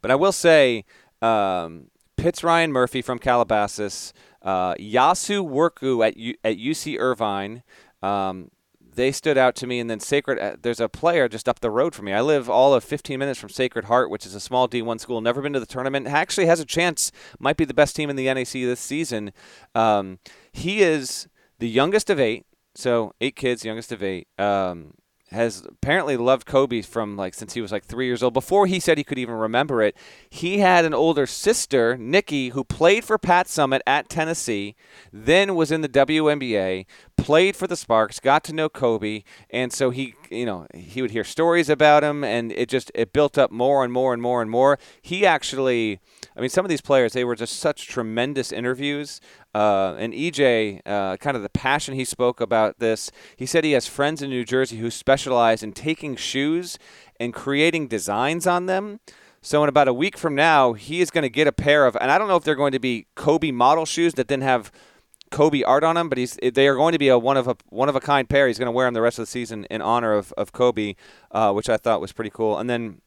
[0.00, 0.84] but I will say,
[1.20, 7.62] um, Pitts Ryan Murphy from Calabasas, uh, Eyassu Worku at U- at UC Irvine.
[8.02, 8.50] Um,
[8.94, 10.38] they stood out to me, and then Sacred.
[10.38, 12.12] Uh, there's a player just up the road from me.
[12.12, 15.20] I live all of 15 minutes from Sacred Heart, which is a small D1 school.
[15.20, 16.06] Never been to the tournament.
[16.06, 17.10] Actually, has a chance.
[17.38, 19.32] Might be the best team in the NAC this season.
[19.74, 20.18] Um,
[20.52, 21.26] he is
[21.58, 22.44] the youngest of eight.
[22.74, 24.28] So eight kids, youngest of eight.
[24.38, 24.94] Um,
[25.32, 28.34] has apparently loved Kobe from like since he was like three years old.
[28.34, 29.96] Before he said he could even remember it,
[30.30, 34.74] he had an older sister, Nikki, who played for Pat Summitt at Tennessee,
[35.12, 39.90] then was in the WNBA, played for the Sparks, got to know Kobe, and so
[39.90, 43.50] he, you know, he would hear stories about him, and it just it built up
[43.50, 44.78] more and more and more and more.
[45.00, 46.00] He actually,
[46.36, 49.20] I mean, some of these players, they were just such tremendous interviews.
[49.54, 53.72] Uh, and EJ, uh, kind of the passion he spoke about this, he said he
[53.72, 56.78] has friends in New Jersey who specialize in taking shoes
[57.20, 59.00] and creating designs on them.
[59.42, 61.96] So in about a week from now, he is going to get a pair of,
[62.00, 64.70] and I don't know if they're going to be Kobe model shoes that then have
[65.32, 67.56] Kobe art on them, but he's they are going to be a one of a
[67.70, 68.46] one of a kind pair.
[68.46, 70.94] He's going to wear them the rest of the season in honor of of Kobe,
[71.32, 72.58] uh, which I thought was pretty cool.
[72.58, 73.00] And then,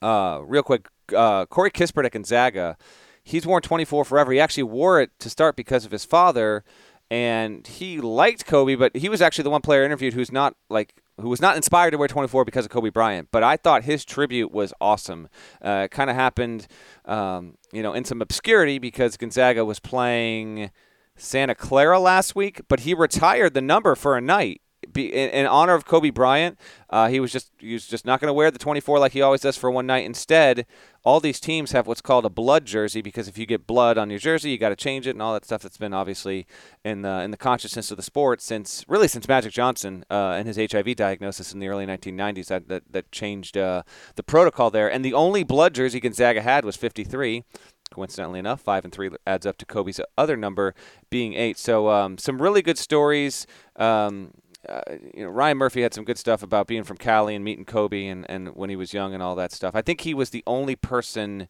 [0.00, 2.76] uh, real quick, uh, Corey Kispert at Gonzaga
[3.22, 4.32] he's worn 24 forever.
[4.32, 6.64] He actually wore it to start because of his father,
[7.10, 10.94] and he liked Kobe, but he was actually the one player interviewed who's not like
[11.20, 13.28] who was not inspired to wear 24 because of Kobe Bryant.
[13.30, 15.28] But I thought his tribute was awesome.
[15.64, 16.66] Uh, it kind of happened,
[17.04, 20.70] um, you know, in some obscurity because Gonzaga was playing
[21.16, 25.46] Santa Clara last week, but he retired the number for a night be, in, in,
[25.46, 28.50] honor of Kobe Bryant, uh, he was just he was just not going to wear
[28.50, 30.04] the 24 like he always does for one night.
[30.04, 30.66] Instead,
[31.04, 34.10] all these teams have what's called a blood jersey because if you get blood on
[34.10, 35.62] your jersey, you got to change it and all that stuff.
[35.62, 36.46] That's been obviously
[36.84, 40.46] in the in the consciousness of the sport since really since Magic Johnson uh, and
[40.46, 42.46] his HIV diagnosis in the early 1990s.
[42.46, 43.82] That that, that changed uh,
[44.16, 44.90] the protocol there.
[44.90, 47.44] And the only blood jersey Gonzaga had was 53
[47.90, 50.74] coincidentally enough, five and three adds up to Kobe's other number
[51.10, 51.58] being eight.
[51.58, 53.46] So um, some really good stories.
[53.76, 54.32] Um,
[54.68, 54.82] uh,
[55.14, 58.06] you know, Ryan Murphy had some good stuff about being from Cali and meeting Kobe
[58.06, 59.74] and, and when he was young and all that stuff.
[59.74, 61.48] I think he was the only person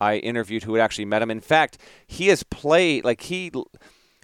[0.00, 1.30] I interviewed who had actually met him.
[1.30, 3.50] In fact, he has played like he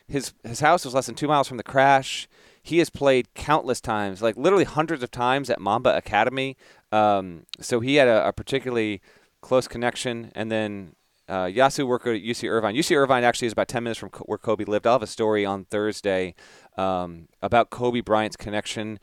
[0.07, 2.29] his his house was less than two miles from the crash.
[2.63, 6.57] He has played countless times, like literally hundreds of times at Mamba Academy.
[6.93, 9.01] Um, so he had a, a, particularly
[9.41, 10.31] close connection.
[10.35, 10.95] And then
[11.29, 12.77] uh, Eyassu Worku at UC Irvine.
[12.77, 14.87] UC Irvine actually is about 10 minutes from where Kobe lived.
[14.87, 16.35] I'll have a story on Thursday
[16.77, 18.99] um, about Kobe Bryant's connection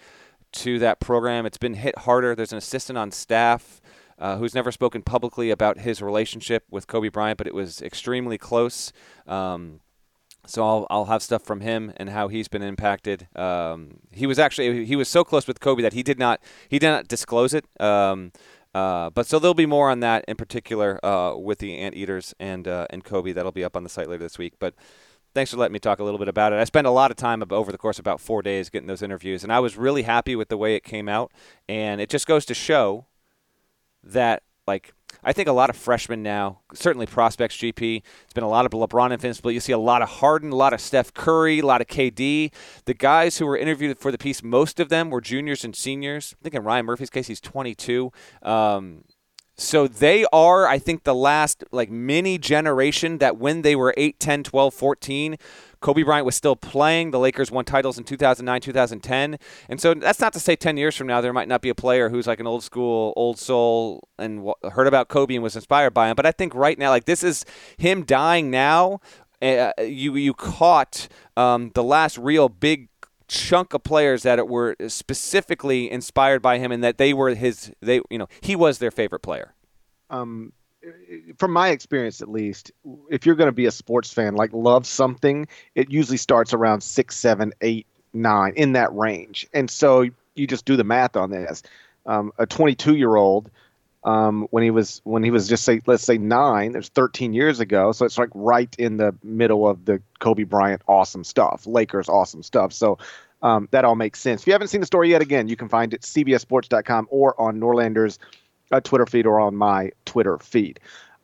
[0.52, 1.46] to that program.
[1.46, 2.36] It's been hit harder.
[2.36, 3.82] There's an assistant on staff
[4.18, 8.38] uh, who's never spoken publicly about his relationship with Kobe Bryant, but it was extremely
[8.38, 8.92] close.
[9.28, 9.80] Um,
[10.46, 13.28] so I'll, I'll have stuff from him and how he's been impacted.
[13.36, 16.80] Um, he was actually he was so close with Kobe that he did not he
[16.80, 17.66] did not disclose it.
[17.80, 18.32] Um,
[18.74, 22.68] uh, but so there'll be more on that in particular uh, with the Anteaters and
[22.68, 23.32] uh, and Kobe.
[23.32, 24.54] That'll be up on the site later this week.
[24.60, 24.74] But
[25.34, 26.58] thanks for letting me talk a little bit about it.
[26.58, 29.02] I spent a lot of time over the course of about four days getting those
[29.02, 31.32] interviews, and I was really happy with the way it came out.
[31.68, 33.06] And it just goes to show
[34.04, 38.50] that, like, I think a lot of freshmen now, certainly prospects, GP, it's been a
[38.50, 41.14] lot of LeBron infants, but you see a lot of Harden, a lot of Steph
[41.14, 42.54] Curry, a lot of KD.
[42.86, 46.36] The guys who were interviewed for the piece, most of them were juniors and seniors.
[46.40, 48.12] I think in Ryan Murphy's case, he's 22.
[48.44, 49.04] Um,
[49.60, 54.20] so they are, I think, the last like mini generation that when they were 8,
[54.20, 55.38] 10, 12, 14,
[55.82, 57.12] Kobe Bryant was still playing.
[57.12, 59.38] The Lakers won titles in 2009, 2010.
[59.70, 61.76] And so that's not to say 10 years from now there might not be a
[61.76, 65.94] player who's like an old school, old soul and heard about Kobe and was inspired
[65.94, 66.16] by him.
[66.16, 67.46] But I think right now, like this is
[67.78, 69.00] him dying now.
[69.42, 72.90] Uh, you you caught um, the last real big
[73.30, 78.02] chunk of players that were specifically inspired by him and that they were his they
[78.10, 79.54] you know he was their favorite player.
[80.10, 80.52] Um
[81.38, 82.72] from my experience at least
[83.10, 86.82] if you're going to be a sports fan like love something it usually starts around
[86.82, 89.48] six seven eight nine in that range.
[89.54, 91.64] And so you just do the math on this.
[92.06, 93.52] Um, a 22 year old
[94.04, 97.60] um, when he was when he was just say let's say nine there's 13 years
[97.60, 97.92] ago.
[97.92, 102.44] So it's like right in the middle of the kobe bryant awesome stuff lakers awesome
[102.44, 102.74] stuff.
[102.74, 102.98] So
[103.42, 104.42] um, that all makes sense.
[104.42, 107.60] If you haven't seen the story yet again you can find it cbssports.com or on
[107.60, 108.20] norlander's
[108.72, 110.80] uh, twitter feed or on my twitter feed.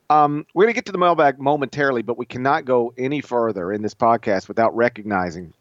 [0.07, 3.71] Um, we're going to get to the mailbag momentarily but we cannot go any further
[3.71, 5.53] in this podcast without recognizing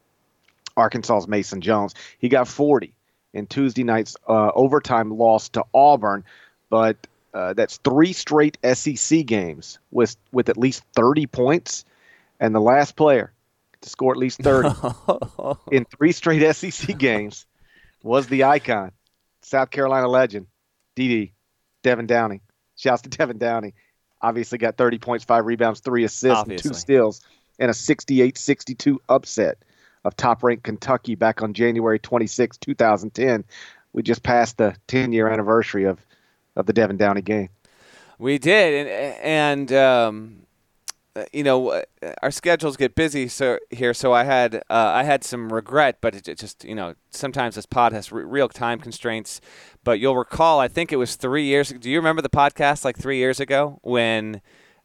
[0.76, 1.94] Arkansas's Mason Jones.
[2.18, 2.92] He got 40
[3.32, 6.24] in Tuesday night's uh, overtime loss to Auburn,
[6.74, 6.96] but
[7.32, 11.84] uh, that's three straight SEC games with with at least 30 points,
[12.40, 13.32] and the last player
[13.80, 14.70] to score at least 30
[15.70, 17.46] in three straight SEC games
[18.02, 18.90] was the icon,
[19.40, 20.48] South Carolina legend,
[20.96, 21.30] DD
[21.84, 22.40] Devin Downey.
[22.74, 23.74] Shouts to Devin Downey.
[24.20, 26.70] Obviously got 30 points, five rebounds, three assists, Obviously.
[26.70, 27.20] and two steals,
[27.60, 29.58] and a 68-62 upset
[30.04, 33.44] of top-ranked Kentucky back on January 26, 2010.
[33.92, 36.04] We just passed the 10-year anniversary of
[36.56, 37.48] of the Devin Downey game.
[38.18, 40.46] We did, and and um,
[41.32, 41.82] you know
[42.22, 43.94] our schedules get busy so here.
[43.94, 47.66] So I had uh, I had some regret, but it, just you know sometimes this
[47.66, 49.40] pod has re- real time constraints.
[49.82, 51.70] But you'll recall, I think it was three years.
[51.70, 54.40] Do you remember the podcast like three years ago when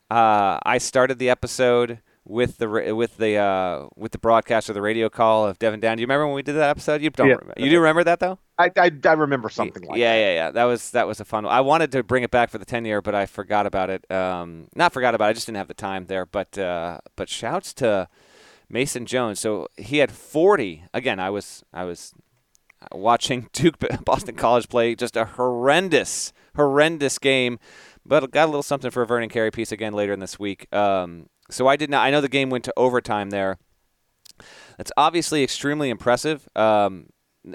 [0.09, 1.99] uh, I started the episode?
[2.29, 5.97] With the with the uh, with the broadcast or the radio call of Devin Down.
[5.97, 7.01] Do you remember when we did that episode?
[7.01, 7.27] You don't.
[7.27, 7.33] Yeah.
[7.33, 7.53] Remember.
[7.57, 8.37] You do remember that though?
[8.59, 10.19] I, I, I remember something like yeah, that.
[10.19, 10.33] yeah, yeah.
[10.33, 10.51] Yeah.
[10.51, 11.53] That was that was a fun one.
[11.53, 14.09] I wanted to bring it back for the ten year, but I forgot about it.
[14.11, 15.29] Um, not forgot about it.
[15.29, 16.27] I just didn't have the time there.
[16.27, 18.07] But uh, but shouts to
[18.69, 19.39] Mason Jones.
[19.39, 20.83] So he had forty.
[20.93, 22.13] Again, I was I was
[22.91, 27.57] watching Duke Boston College play just a horrendous horrendous game,
[28.05, 30.71] but got a little something for a Vernon Carey piece again later in this week.
[30.75, 32.05] Um, so I did not.
[32.05, 33.57] I know the game went to overtime there.
[34.77, 36.47] That's obviously extremely impressive.
[36.55, 37.07] Um,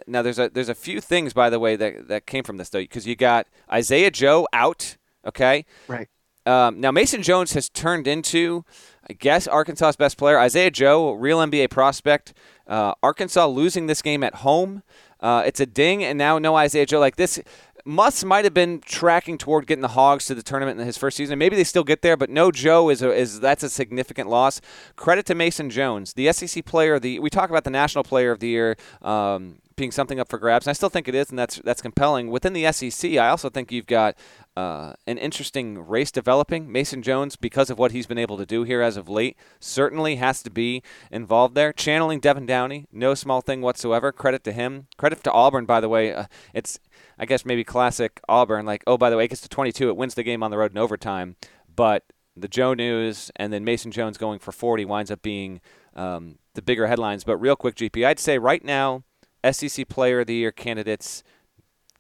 [0.06, 2.68] now there's a there's a few things by the way that that came from this
[2.70, 4.96] though because you got Isaiah Joe out.
[5.26, 5.64] Okay.
[5.88, 6.08] Right.
[6.46, 8.64] Um, now Mason Jones has turned into,
[9.08, 10.38] I guess, Arkansas's best player.
[10.38, 12.34] Isaiah Joe, real NBA prospect.
[12.66, 14.82] Uh, Arkansas losing this game at home.
[15.20, 17.00] Uh, it's a ding, and now no Isaiah Joe.
[17.00, 17.40] Like this,
[17.84, 21.16] Muss might have been tracking toward getting the Hogs to the tournament in his first
[21.16, 21.38] season.
[21.38, 24.60] Maybe they still get there, but no Joe is a, is that's a significant loss.
[24.96, 27.18] Credit to Mason Jones, the SEC player the.
[27.18, 28.76] We talk about the national player of the year.
[29.02, 31.82] Um, being something up for grabs, and I still think it is, and that's that's
[31.82, 32.30] compelling.
[32.30, 34.16] Within the SEC, I also think you've got
[34.56, 36.70] uh, an interesting race developing.
[36.70, 40.16] Mason Jones, because of what he's been able to do here as of late, certainly
[40.16, 41.72] has to be involved there.
[41.72, 44.12] Channeling Devin Downey, no small thing whatsoever.
[44.12, 44.86] Credit to him.
[44.96, 46.14] Credit to Auburn, by the way.
[46.14, 46.78] Uh, it's,
[47.18, 48.66] I guess, maybe classic Auburn.
[48.66, 49.88] Like, oh, by the way, it gets to 22.
[49.88, 51.36] It wins the game on the road in overtime.
[51.74, 52.04] But
[52.36, 55.60] the Joe news and then Mason Jones going for 40 winds up being
[55.94, 57.22] um, the bigger headlines.
[57.24, 59.04] But real quick, GP, I'd say right now,
[59.50, 61.22] SEC Player of the Year candidates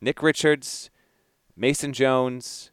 [0.00, 0.90] Nick Richards,
[1.56, 2.70] Mason Jones,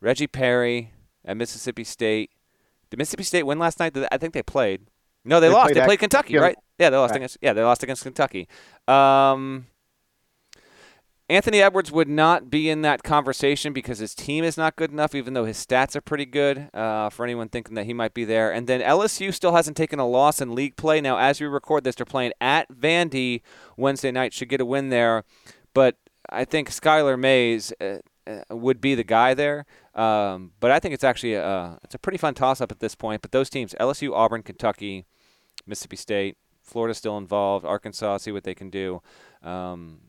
[0.00, 0.92] Reggie Perry
[1.24, 2.30] at Mississippi State.
[2.90, 3.96] Did Mississippi State win last night?
[4.12, 4.82] I think they played.
[5.24, 5.66] No, they, They lost.
[5.72, 6.40] played They played Kentucky, yeah.
[6.40, 6.56] right?
[6.78, 7.16] Yeah, they lost Right.
[7.16, 7.38] against.
[7.40, 8.46] Yeah, they lost against Kentucky.
[8.86, 9.66] Um,
[11.28, 15.14] Anthony Edwards would not be in that conversation because his team is not good enough,
[15.14, 16.68] even though his stats are pretty good.
[16.74, 19.98] Uh, for anyone thinking that he might be there, and then LSU still hasn't taken
[19.98, 21.00] a loss in league play.
[21.00, 23.40] Now, as we record this, they're playing at Vandy
[23.78, 24.34] Wednesday night.
[24.34, 25.24] Should get a win there,
[25.72, 25.96] but
[26.28, 29.64] I think Skylar Mays uh, uh, would be the guy there.
[29.94, 32.94] Um, but I think it's actually a, it's a pretty fun toss up at this
[32.94, 33.22] point.
[33.22, 35.06] But those teams: LSU, Auburn, Kentucky,
[35.66, 39.00] Mississippi State, Florida still involved, Arkansas, see what they can do.
[39.42, 40.00] Um,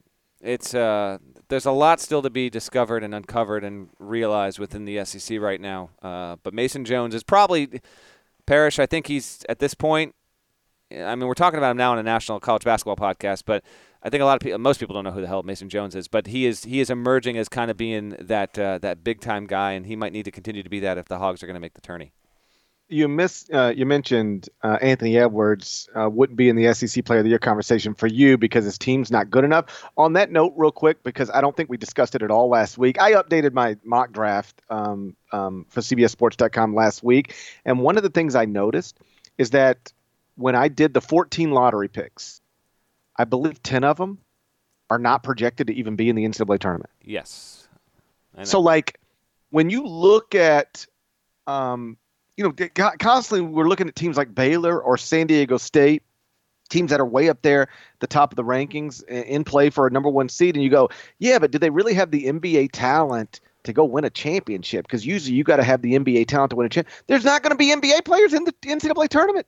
[0.45, 1.17] it's uh,
[1.49, 5.59] there's a lot still to be discovered and uncovered and realized within the SEC right
[5.59, 5.89] now.
[6.01, 7.81] Uh, but Mason Jones is probably
[8.45, 8.79] Parrish.
[8.79, 10.15] I think he's at this point.
[10.91, 13.63] I mean, we're talking about him now on a national college basketball podcast, but
[14.03, 15.95] I think a lot of people, most people don't know who the hell Mason Jones
[15.95, 16.07] is.
[16.07, 19.47] But he is he is emerging as kind of being that uh, that big time
[19.47, 21.55] guy, and he might need to continue to be that if the Hogs are going
[21.55, 22.13] to make the tourney.
[22.87, 27.19] You miss uh, you mentioned uh, Anthony Edwards uh, wouldn't be in the SEC Player
[27.19, 29.83] of the Year conversation for you because his team's not good enough.
[29.97, 32.77] On that note, real quick, because I don't think we discussed it at all last
[32.77, 38.03] week, I updated my mock draft um, um, for CBSSports.com last week, and one of
[38.03, 38.99] the things I noticed
[39.37, 39.91] is that
[40.35, 42.41] when I did the 14 lottery picks,
[43.17, 44.19] I believe 10 of them
[44.89, 46.91] are not projected to even be in the NCAA tournament.
[47.01, 47.67] Yes.
[48.43, 48.99] So like
[49.49, 50.85] when you look at
[51.47, 51.97] um
[52.37, 52.53] you know
[52.99, 56.03] constantly we're looking at teams like Baylor or San Diego State
[56.69, 57.67] teams that are way up there
[57.99, 60.89] the top of the rankings in play for a number 1 seed and you go
[61.19, 65.05] yeah but do they really have the NBA talent to go win a championship because
[65.05, 66.87] usually you got to have the NBA talent to win a champ.
[67.07, 69.45] There's not going to be NBA players in the NCAA tournament.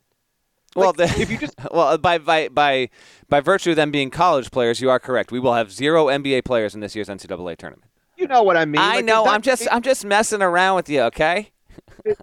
[0.75, 2.89] well, Like, the, if you just well by by by
[3.29, 5.31] by virtue of them being college players, you are correct.
[5.31, 7.89] We will have zero NBA players in this year's NCAA tournament.
[8.17, 8.81] you know what I mean.
[8.81, 9.25] I Like, know.
[9.25, 11.01] I'm just I'm just messing around with you.
[11.03, 11.51] Okay.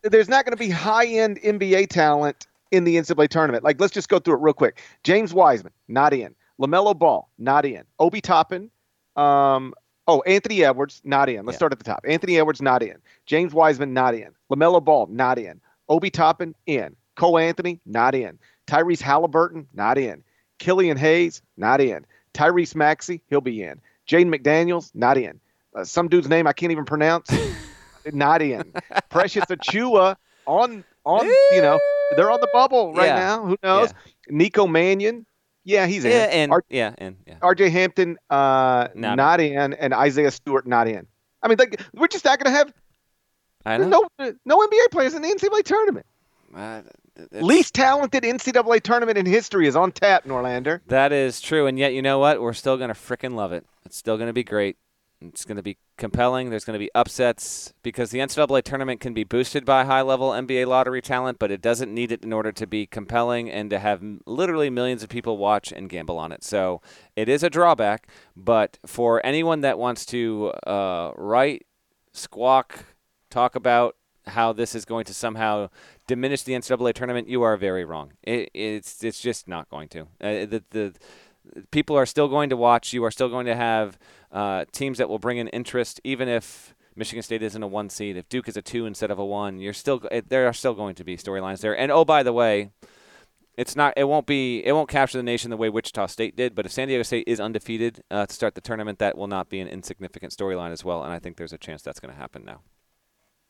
[0.02, 3.64] There's not going to be high end NBA talent in the NCAA tournament.
[3.64, 4.80] Like, let's just go through it real quick.
[5.04, 6.34] James Wiseman, not in.
[6.60, 7.84] LaMelo Ball, not in.
[7.98, 8.70] Obi Toppin,
[9.16, 9.74] um,
[10.06, 11.44] oh, Anthony Edwards, not in.
[11.44, 11.58] Let's Yeah.
[11.58, 12.04] start at the top.
[12.06, 12.96] Anthony Edwards, not in.
[13.26, 14.30] James Wiseman, not in.
[14.50, 15.60] LaMelo Ball, not in.
[15.88, 16.96] Obi Toppin, in.
[17.16, 18.38] Cole Anthony, not in.
[18.66, 20.22] Tyrese Halliburton, not in.
[20.58, 22.06] Killian Hayes, not in.
[22.32, 23.80] Tyrese Maxey, he'll be in.
[24.08, 25.40] Jaden McDaniels, not in.
[25.74, 27.28] Uh, some dude's name I can't even pronounce,
[28.12, 28.72] not in.
[29.10, 31.78] Precious Achiuwa on on you know
[32.16, 33.16] they're on the bubble right Yeah.
[33.16, 33.46] now.
[33.46, 33.94] Who knows?
[34.28, 35.24] Nico Mannion,
[35.64, 36.10] yeah, he's in.
[36.10, 37.38] Yeah, and R- yeah, and yeah.
[37.40, 41.06] RJ Hampton, uh, Not not, in, and Isaiah Stewart, not in.
[41.42, 42.72] I mean, like, we're just not going to have
[43.66, 44.06] I know.
[44.18, 46.06] no no NBA players in the NCAA tournament.
[46.54, 46.82] Uh,
[47.32, 50.80] Least talented NCAA tournament in history is on tap, Norlander.
[50.88, 52.40] That is true, and yet you know what?
[52.42, 53.64] We're still gonna frickin' love it.
[53.84, 54.76] It's still gonna be great.
[55.20, 56.50] It's gonna be compelling.
[56.50, 61.00] There's gonna be upsets because the NCAA tournament can be boosted by high-level NBA lottery
[61.00, 64.70] talent, but it doesn't need it in order to be compelling and to have literally
[64.70, 66.44] millions of people watch and gamble on it.
[66.44, 66.80] So
[67.16, 71.66] it is a drawback, but for anyone that wants to uh, write,
[72.12, 72.84] squawk,
[73.30, 73.96] talk about
[74.26, 75.68] how this is going to somehow
[76.06, 78.12] diminish the NCAA tournament, you are very wrong.
[78.22, 80.00] It, it's it's just not going to.
[80.20, 80.94] Uh, the, the
[81.70, 82.92] people are still going to watch.
[82.92, 83.98] You are still going to have
[84.32, 88.16] uh, teams that will bring in interest, even if Michigan State isn't a one seed.
[88.16, 90.74] If Duke is a two instead of a one, you're still it, there are still
[90.74, 91.76] going to be storylines there.
[91.76, 92.70] And oh, by the way.
[93.56, 93.94] It's not.
[93.96, 94.66] It won't be.
[94.66, 96.56] It won't capture the nation the way Wichita State did.
[96.56, 99.48] But if San Diego State is undefeated uh, to start the tournament, that will not
[99.48, 101.04] be an insignificant storyline as well.
[101.04, 102.62] And I think there's a chance that's going to happen now.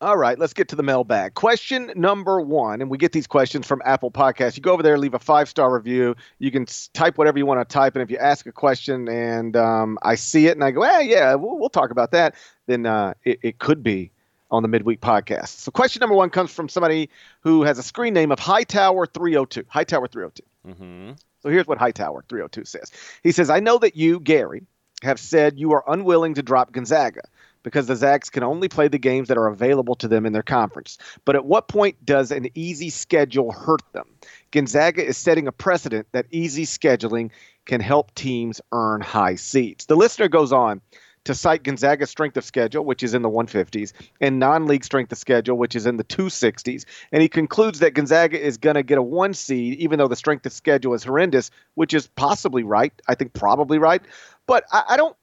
[0.04, 1.32] All right, let's get to the mailbag.
[1.32, 4.54] Question number one, and we get these questions from Apple Podcasts.
[4.54, 6.14] You go over there, leave a five star review.
[6.38, 9.56] You can type whatever you want to type, and if you ask a question and
[9.56, 12.34] um, I see it and I go, "Ah, yeah, we'll, we'll talk about that,"
[12.66, 14.10] then uh, it, it could be
[14.50, 15.60] on the midweek podcast.
[15.60, 17.08] So, question number one comes from somebody
[17.40, 19.64] who has a screen name of Hightower 302.
[19.68, 20.42] Hightower 302.
[20.68, 21.12] Mm-hmm.
[21.40, 22.92] So here's what Hightower 302 says.
[23.22, 24.64] He says, I know that you, Gary,
[25.02, 27.22] have said you are unwilling to drop Gonzaga
[27.64, 30.44] because the Zags can only play the games that are available to them in their
[30.44, 30.98] conference.
[31.24, 34.06] But at what point does an easy schedule hurt them?
[34.52, 37.30] Gonzaga is setting a precedent that easy scheduling
[37.66, 39.86] can help teams earn high seeds.
[39.86, 40.80] The listener goes on
[41.24, 45.10] to cite Gonzaga's strength of schedule, which is in the 150s, and non league strength
[45.10, 46.84] of schedule, which is in the 260s.
[47.12, 50.16] And he concludes that Gonzaga is going to get a one seed, even though the
[50.16, 52.92] strength of schedule is horrendous, which is possibly right.
[53.08, 54.02] I think probably right.
[54.46, 55.16] But I, I don't.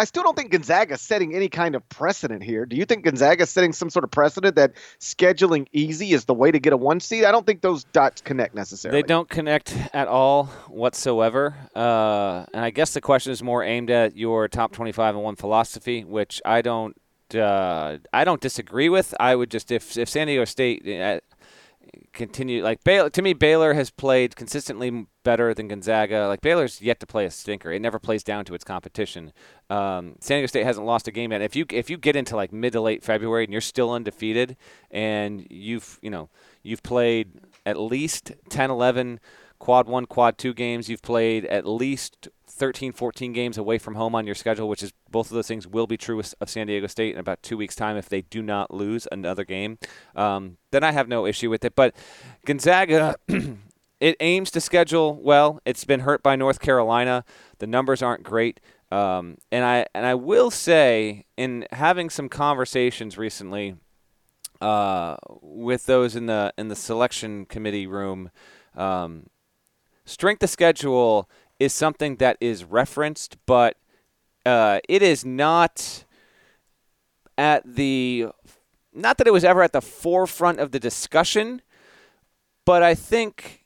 [0.00, 2.64] I still don't think Gonzaga's setting any kind of precedent here.
[2.64, 6.50] Do you think Gonzaga's setting some sort of precedent that scheduling easy is the way
[6.50, 7.24] to get a one seed?
[7.24, 9.02] I don't think those dots connect necessarily.
[9.02, 11.54] They don't connect at all whatsoever.
[11.76, 15.36] Uh, and I guess the question is more aimed at your top 25 and one
[15.36, 16.96] philosophy, which I don't.
[17.34, 19.14] Uh, I don't disagree with.
[19.20, 21.20] I would just if if San Diego State uh,
[22.12, 26.26] continue like Baylor to me Baylor has played consistently better than Gonzaga.
[26.26, 27.72] Like Baylor's yet to play a stinker.
[27.72, 29.32] It never plays down to its competition.
[29.68, 31.42] Um, San Diego State hasn't lost a game yet.
[31.42, 34.56] If you if you get into like mid to late February and you're still undefeated
[34.90, 36.28] and you've you know
[36.62, 37.32] you've played
[37.66, 39.20] at least 10 11
[39.58, 42.28] quad 1 quad 2 games you've played at least
[42.60, 45.66] 13 14 games away from home on your schedule which is both of those things
[45.66, 48.42] will be true of San Diego State in about 2 weeks time if they do
[48.42, 49.78] not lose another game.
[50.14, 51.74] Um, then I have no issue with it.
[51.74, 51.96] But
[52.44, 53.16] Gonzaga
[54.00, 55.60] it aims to schedule well.
[55.64, 57.24] It's been hurt by North Carolina.
[57.58, 58.60] The numbers aren't great.
[58.90, 63.76] Um, and I and I will say in having some conversations recently
[64.60, 68.30] uh, with those in the in the selection committee room,
[68.74, 69.28] um,
[70.04, 71.28] strength of schedule
[71.60, 73.76] is something that is referenced, but
[74.44, 76.04] uh, it is not
[77.38, 78.26] at the
[78.92, 81.62] not that it was ever at the forefront of the discussion,
[82.64, 83.64] but I think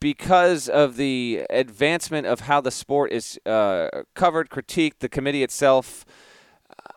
[0.00, 6.04] because of the advancement of how the sport is uh, covered, critiqued, the committee itself.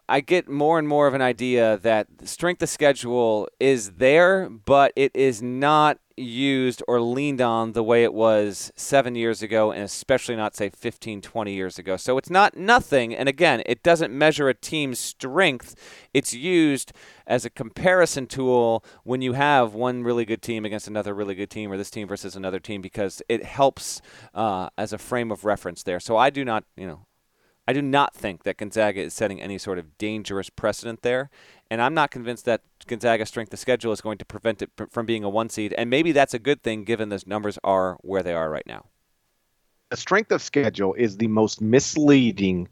[0.09, 4.91] I get more and more of an idea that strength of schedule is there, but
[4.95, 9.83] it is not used or leaned on the way it was seven years ago, and
[9.83, 11.95] especially not, say, 15, 20 years ago.
[11.95, 13.15] So it's not nothing.
[13.15, 15.75] And again, it doesn't measure a team's strength.
[16.13, 16.91] It's used
[17.27, 21.51] as a comparison tool when you have one really good team against another really good
[21.51, 24.01] team, or this team versus another team, because it helps
[24.33, 25.99] uh, as a frame of reference there.
[25.99, 27.05] So I do not, you know,
[27.69, 31.29] I do not think that Gonzaga is setting any sort of dangerous precedent there,
[31.69, 35.05] and I'm not convinced that Gonzaga's strength of schedule is going to prevent it from
[35.05, 35.73] being a one seed.
[35.73, 38.85] And maybe that's a good thing given those numbers are where they are right now.
[39.91, 42.69] the strength of schedule is the most misleading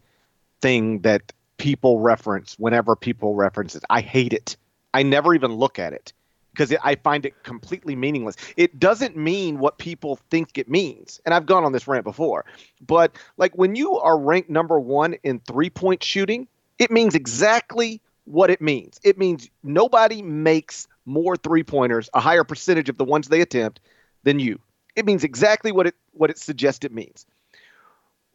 [0.62, 3.84] thing that people reference whenever people reference it.
[3.92, 4.58] I hate it.
[4.96, 6.12] I never even look at it
[6.58, 8.36] because I find it completely meaningless.
[8.58, 11.22] It doesn't mean what people think it means.
[11.26, 12.46] And I've gone on this rant before.
[12.86, 16.48] But like when you are ranked number 1 in three-point shooting,
[16.80, 19.00] it means exactly what it means.
[19.04, 23.80] It means nobody makes more three-pointers, a higher percentage of the ones they attempt
[24.24, 24.60] than you.
[24.96, 27.26] It means exactly what it what it suggests it means.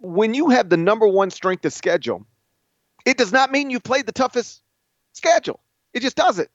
[0.03, 2.27] when you have the number one strength of schedule,
[3.07, 4.63] it does not mean you've played the toughest
[5.13, 5.61] schedule.
[5.95, 6.51] It just doesn't.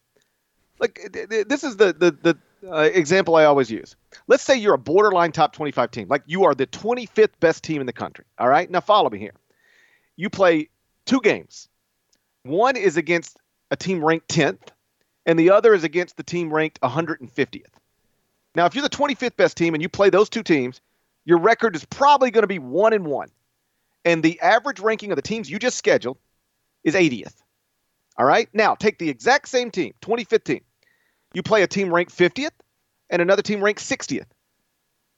[0.80, 1.00] Like
[1.48, 2.38] this is the the the
[2.72, 3.96] uh, example I always use.
[4.28, 6.08] Let's say you're a borderline top 25 team.
[6.08, 8.26] Like you are the 25th best team in the country.
[8.40, 8.70] All right?
[8.70, 9.36] Now follow me here.
[10.16, 10.70] You play
[11.06, 11.70] two games.
[12.44, 13.38] One is against
[13.72, 14.70] a team ranked 10th
[15.26, 17.66] and the other is against the team ranked 150th.
[18.56, 20.82] Now, if you're the 25th best team and you play those two teams,
[21.26, 23.30] your record is probably going to be 1 and 1.
[24.06, 26.18] And the average ranking of the teams you just scheduled
[26.84, 27.36] is 80th.
[28.18, 28.50] All right?
[28.54, 30.62] Now, take the exact same team, 25th team.
[31.34, 32.52] You play a team ranked 50th
[33.10, 34.26] and another team ranked 60th.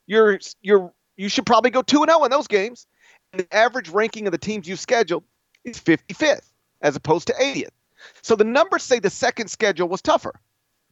[0.08, 2.88] You're you're you should probably go 2 and 0 in those games.
[3.32, 5.24] And the average ranking of the teams you scheduled
[5.64, 6.50] is 55th
[6.82, 7.70] as opposed to 80th.
[8.22, 10.34] So the numbers say the second schedule was tougher.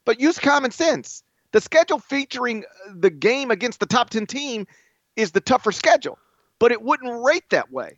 [0.05, 1.23] But use common sense.
[1.51, 4.67] The schedule featuring the game against the top 10 team
[5.15, 6.19] is the tougher schedule,
[6.59, 7.97] but it wouldn't rate that way.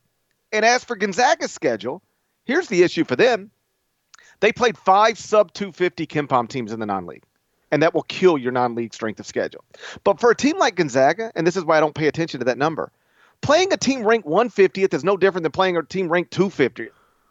[0.52, 2.02] And as for Gonzaga's schedule,
[2.46, 3.52] here's the issue for them.
[4.40, 7.24] They played five sub 250 KenPom teams in the non league,
[7.72, 9.64] and that will kill your non league strength of schedule.
[10.04, 12.46] But for a team like Gonzaga, and this is why I don't pay attention to
[12.46, 12.92] that number,
[13.42, 16.90] playing a team ranked 150th is no different than playing a team ranked 250th.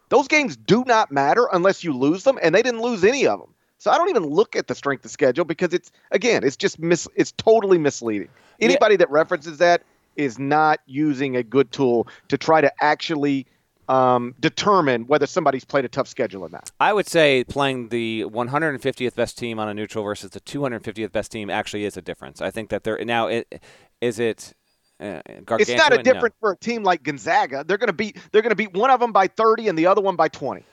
[0.09, 3.39] Those games do not matter unless you lose them, and they didn't lose any of
[3.39, 3.53] them.
[3.77, 6.79] So I don't even look at the strength of schedule because it's again, it's just
[6.79, 8.29] mis- it's totally misleading.
[8.59, 8.97] Anybody yeah.
[8.97, 9.83] that references that
[10.17, 13.47] is not using a good tool to try to actually
[13.89, 16.71] um, determine whether somebody's played a tough schedule or not.
[16.79, 21.31] I would say playing the 150th best team on a neutral versus the 250th best
[21.31, 22.39] team actually is a difference.
[22.39, 23.61] I think that there now it,
[23.99, 24.53] is it
[24.99, 26.39] uh, it's not a different no.
[26.39, 27.63] for a team like Gonzaga.
[27.65, 29.87] They're going to beat they're going to beat one of them by 30 and the
[29.87, 30.63] other one by 20.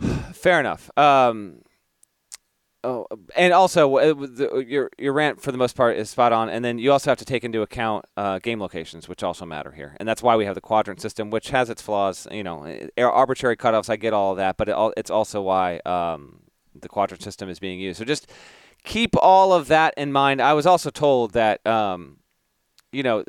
[0.32, 0.90] Fair enough.
[0.98, 1.62] Um,
[2.86, 6.48] oh, and also uh, your your rant for the most part is spot on.
[6.48, 9.72] And then you also have to take into account uh, game locations, which also matter
[9.72, 12.26] here, and that's why we have the quadrant system, which has its flaws.
[12.30, 13.90] You know, arbitrary cutoffs.
[13.90, 16.40] I get all of that, but it, it's also why um,
[16.80, 17.98] the quadrant system is being used.
[17.98, 18.30] So just
[18.84, 20.40] keep all of that in mind.
[20.40, 21.66] I was also told that.
[21.66, 22.18] Um,
[22.92, 23.24] you know,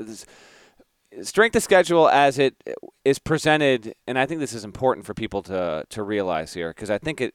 [1.24, 2.56] strength of schedule as it
[3.04, 6.90] is presented, and I think this is important for people to to realize here because
[6.90, 7.34] I think it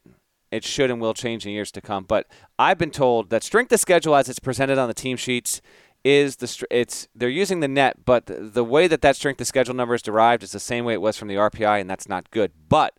[0.53, 2.05] it should and will change in years to come.
[2.05, 2.27] But
[2.59, 5.63] I've been told that strength of schedule as it's presented on the team sheets
[6.05, 9.75] is the it's they're using the net, but the, way that that strength of schedule
[9.75, 12.31] number is derived is the same way it was from the RPI, and that's not
[12.31, 12.53] good.
[12.69, 12.95] But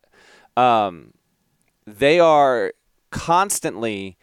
[0.58, 1.14] um,
[1.86, 2.74] they are
[3.12, 4.18] constantly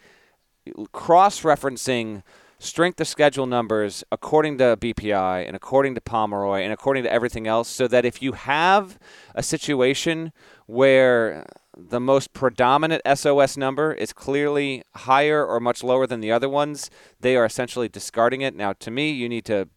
[0.91, 2.23] cross-referencing
[2.59, 7.47] strength of schedule numbers according to BPI and according to Pomeroy and according to everything
[7.47, 8.99] else, so that if you have
[9.35, 10.33] a situation
[10.65, 11.45] where
[11.89, 16.89] the most predominant SOS number is clearly higher or much lower than the other ones,
[17.19, 18.55] they are essentially discarding it.
[18.55, 19.67] Now, to me, you need to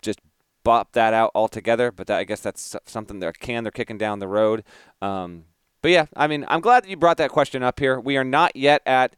[0.00, 0.20] just
[0.64, 4.18] bop that out altogether, but that, I guess that's something they're can they're kicking down
[4.18, 4.64] the road.
[5.00, 5.44] Um,
[5.80, 7.98] but yeah, I mean, I'm glad that you brought that question up here.
[7.98, 9.16] We are not yet at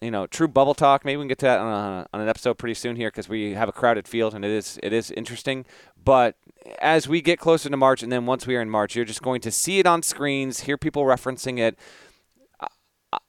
[0.00, 1.04] you know, true bubble talk.
[1.04, 3.28] Maybe we can get to that on, a, on an episode pretty soon here because
[3.28, 5.66] we have a crowded field and it is it is interesting.
[6.02, 6.36] But
[6.80, 9.22] as we get closer to March, and then once we are in March, you're just
[9.22, 11.78] going to see it on screens, hear people referencing it.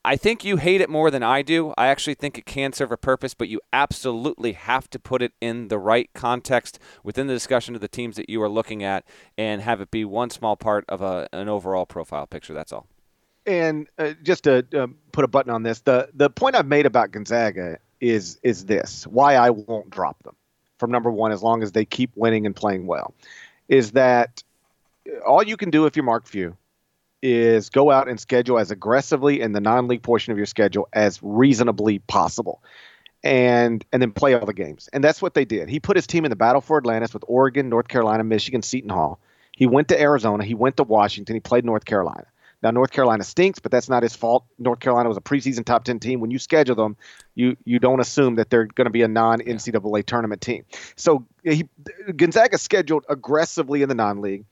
[0.05, 1.73] I think you hate it more than I do.
[1.75, 5.33] I actually think it can serve a purpose, but you absolutely have to put it
[5.41, 9.03] in the right context within the discussion of the teams that you are looking at
[9.39, 12.53] and have it be one small part of a, an overall profile picture.
[12.53, 12.85] That's all
[13.45, 16.85] and uh, just to uh, put a button on this, the the point I've made
[16.85, 20.35] about Gonzaga is is this: why I won't drop them
[20.77, 23.13] from number one as long as they keep winning and playing well,
[23.67, 24.43] is that
[25.25, 26.55] all you can do if you're Mark Few
[27.21, 31.19] is go out and schedule as aggressively in the non-league portion of your schedule as
[31.21, 32.63] reasonably possible
[33.23, 34.89] and and then play all the games.
[34.91, 35.69] And that's what they did.
[35.69, 38.89] He put his team in the battle for Atlantis with Oregon, North Carolina, Michigan, Seton
[38.89, 39.19] Hall.
[39.55, 42.25] He went to Arizona, he went to Washington, he played North Carolina.
[42.61, 44.45] Now North Carolina stinks, but that's not his fault.
[44.59, 46.19] North Carolina was a preseason top ten team.
[46.19, 46.95] When you schedule them,
[47.35, 50.65] you you don't assume that they're going to be a non NCAA tournament team.
[50.95, 51.67] So he,
[52.15, 54.45] Gonzaga scheduled aggressively in the non-league,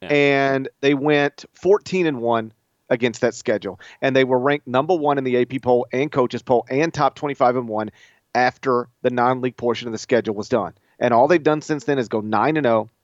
[0.00, 0.08] yeah.
[0.08, 2.52] and they went 14 and one
[2.88, 6.42] against that schedule, and they were ranked number one in the AP poll and coaches
[6.42, 7.90] poll and top 25 and one
[8.34, 10.74] after the non-league portion of the schedule was done.
[10.98, 12.95] And all they've done since then is go nine and zero oh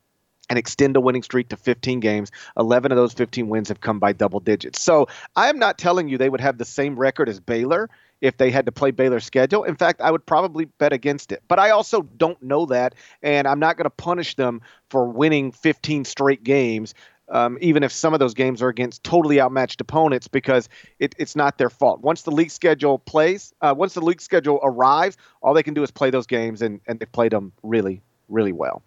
[0.53, 2.31] and extend a winning streak to 15 games.
[2.59, 4.83] 11 of those 15 wins have come by double digits.
[4.83, 7.89] So I am not telling you they would have the same record as Baylor
[8.21, 9.65] if they had to play Baylor's schedule.
[9.65, 11.43] In fact, I would probably bet against it.
[11.49, 15.53] But I also don't know that, and I'm not going to punish them for winning
[15.53, 16.93] 15 straight games.
[17.31, 21.35] Um, even if some of those games are against totally outmatched opponents, because it, it's
[21.35, 22.03] not their fault.
[22.03, 25.83] Once the league schedule plays, uh, once the league schedule arrives, all they can do
[25.83, 28.83] is play those games, and, and they played them really, really well.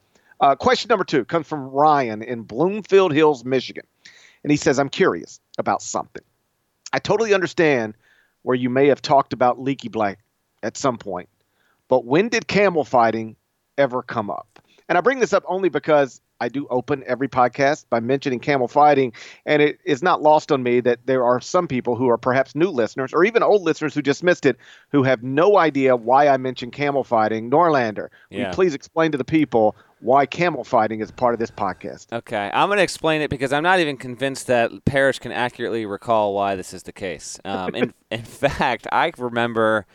[0.46, 3.84] Uh, question number two comes from Ryan in Bloomfield Hills, Michigan.
[4.44, 6.22] And he says, I'm curious about something.
[6.94, 7.96] I totally understand
[8.44, 10.20] where you may have talked about leaky black
[10.62, 11.30] at some point,
[11.88, 13.36] but when did camel fighting
[13.80, 14.60] ever come up?
[14.88, 18.68] And I bring this up only because I do open every podcast by mentioning camel
[18.68, 19.14] fighting,
[19.48, 22.54] and it is not lost on me that there are some people who are perhaps
[22.54, 24.58] new listeners or even old listeners who just missed it
[24.92, 27.50] who have no idea why I mentioned camel fighting.
[27.50, 28.50] Norlander, will Yeah.
[28.50, 29.76] you please explain to the people
[30.06, 32.14] why camel fighting is part of this podcast?
[32.14, 35.86] Okay, I'm going to explain it because I'm not even convinced that Parrish can accurately
[35.88, 37.40] recall why this is the case.
[37.44, 39.88] Um, in, in fact, I remember,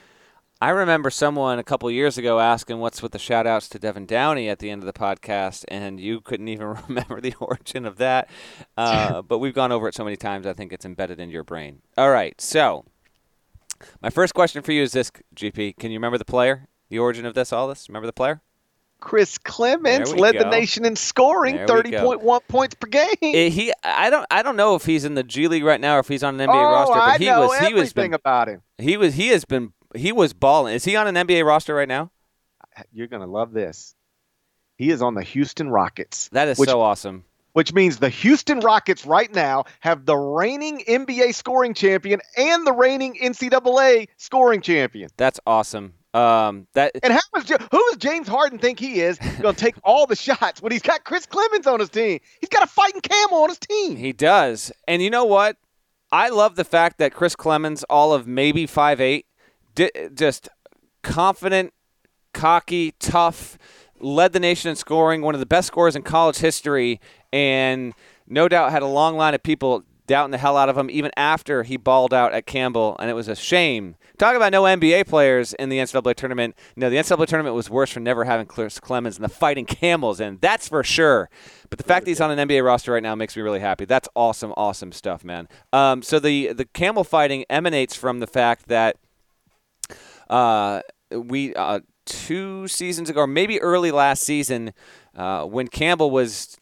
[0.60, 4.06] I remember someone a couple years ago asking what's with the shout outs to Devin
[4.06, 7.96] Downey at the end of the podcast, and you couldn't even remember the origin of
[7.98, 8.28] that.
[8.76, 11.44] Uh, but we've gone over it so many times, I think it's embedded in your
[11.44, 11.82] brain.
[11.96, 12.84] All right, so
[14.02, 15.76] my first question for you is this, GP.
[15.78, 17.88] Can you remember the player, the origin of this, all this?
[17.88, 18.42] Remember the player?
[19.00, 23.16] Chris we led the nation in scoring, There 30.1 points per game.
[23.22, 25.96] Eh, he, I don't, I don't know if he's in the G League right now
[25.96, 26.94] or if he's on an NBA oh, roster.
[26.94, 28.62] But I he know was, he was been, about him.
[28.78, 30.74] he was, he has been, he was balling.
[30.74, 32.10] Is he on an NBA roster right now?
[32.92, 33.94] You're going to love this.
[34.76, 36.28] He is on the Houston Rockets.
[36.32, 37.24] That is Which- so awesome.
[37.52, 42.72] which means the Houston Rockets right now have the reigning NBA scoring champion and the
[42.72, 45.10] reigning NCAA scoring champion.
[45.16, 45.94] That's awesome.
[46.12, 47.56] Um, that And how is who
[47.90, 51.04] does James Harden think he is going to take all the shots when he's got
[51.04, 52.18] Chris Clemons on his team?
[52.40, 53.96] He's got a fighting camel on his team.
[53.96, 54.72] he does.
[54.88, 55.56] And you know what?
[56.12, 59.26] I love the fact that Chris Clemons, all of maybe five eight,
[59.76, 60.48] di- just
[61.02, 61.72] confident,
[62.34, 63.56] cocky, tough,
[64.00, 67.00] led the nation in scoring, one of the best scorers in college history,
[67.32, 67.94] and
[68.26, 71.12] no doubt had a long line of people doubting the hell out of him even
[71.16, 73.94] after he balled out at Campbell, and it was a shame.
[74.18, 76.56] Talk about no NBA players in the NCAA tournament.
[76.74, 80.18] No, the NCAA tournament was worse for never having Chris Clemons and the Fighting Camels
[80.18, 80.38] in.
[80.40, 81.30] That's for sure.
[81.70, 83.84] But the fact that he's on an NBA roster right now makes me really happy.
[83.84, 85.48] That's awesome, awesome stuff, man.
[85.72, 88.96] Um, so the the camel fighting emanates from the fact that
[90.28, 90.80] uh,
[91.12, 94.72] we uh, two seasons ago, or maybe early last season,
[95.14, 96.58] uh, when Campbell was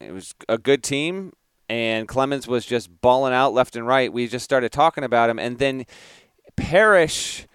[0.00, 1.32] it was a good team
[1.70, 4.12] and Clemons was just balling out left and right.
[4.12, 5.86] We just started talking about him, and then
[6.56, 7.46] Parrish.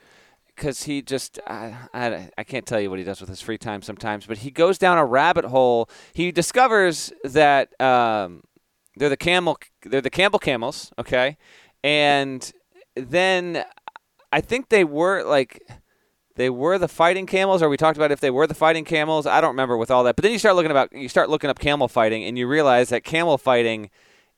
[0.48, 3.58] Because he just, I, I, I can't tell you what he does with his free
[3.58, 5.90] time sometimes, but he goes down a rabbit hole.
[6.14, 8.42] He discovers that um,
[8.96, 11.36] they're the camel, they're the Campbell camels, okay,
[11.84, 12.54] and
[12.96, 13.66] then
[14.32, 15.62] I think they were like
[16.38, 19.26] they were the fighting camels, or we talked about if they were the fighting camels.
[19.26, 20.16] I don't remember with all that.
[20.16, 22.90] But then you start looking about you start looking up camel fighting, and you realize
[22.90, 23.90] that camel fighting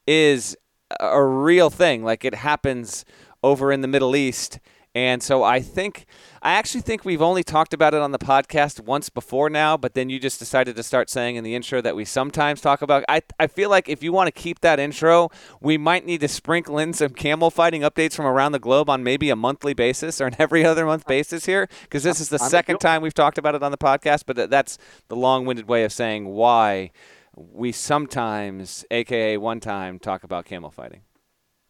[0.08, 0.56] is
[1.00, 2.04] a real thing.
[2.04, 3.06] Like it happens
[3.44, 4.60] over in the Middle East.
[4.96, 6.08] And so I think,
[6.42, 9.94] I actually think we've only talked about it on the podcast once before now, but
[9.94, 13.04] then you just decided to start saying in the intro that we sometimes talk about.
[13.08, 15.30] I, I feel like if you want to keep that intro,
[15.62, 19.04] we might need to sprinkle in some camel fighting updates from around the globe on
[19.04, 22.42] maybe a monthly basis or an every other month basis here, because this is the
[22.42, 24.80] I'm second time we've talked about it on the podcast, but that's
[25.10, 26.90] the long winded way of saying why
[27.38, 31.02] we sometimes, aka one time, talk about camel fighting.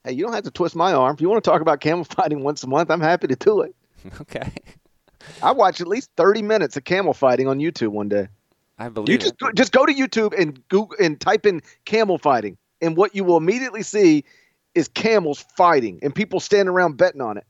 [0.04, 1.14] Hey, you don't have to twist my arm.
[1.14, 3.62] If you want to talk about camel fighting once a month, I'm happy to do
[3.62, 3.76] it.
[4.22, 4.54] Okay.
[5.44, 8.28] I watch at least 30 minutes of camel fighting on YouTube one day.
[8.80, 9.22] I believe You it.
[9.22, 13.16] just go, just go to YouTube and Google and type in camel fighting, and what
[13.16, 14.24] you will immediately see
[14.76, 17.46] is camels fighting and people standing around betting on it.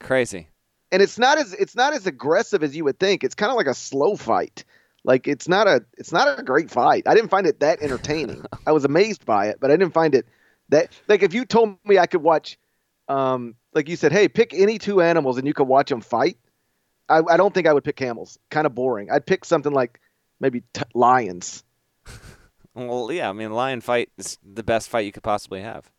[0.00, 0.48] Crazy.
[0.90, 3.22] And it's not as it's not as aggressive as you would think.
[3.22, 4.64] It's kind of like a slow fight.
[5.04, 7.04] Like it's not a it's not a great fight.
[7.06, 8.44] I didn't find it that entertaining.
[8.66, 10.26] I was amazed by it, but I didn't find it
[10.68, 12.58] that like if you told me I could watch,
[13.08, 16.38] um, like you said, hey, pick any two animals and you could watch them fight.
[17.08, 18.38] I, I don't think I would pick camels.
[18.50, 19.10] Kind of boring.
[19.10, 20.00] I'd pick something like
[20.40, 21.64] maybe t- lions.
[22.74, 25.90] Well, yeah, I mean, lion fight is the best fight you could possibly have.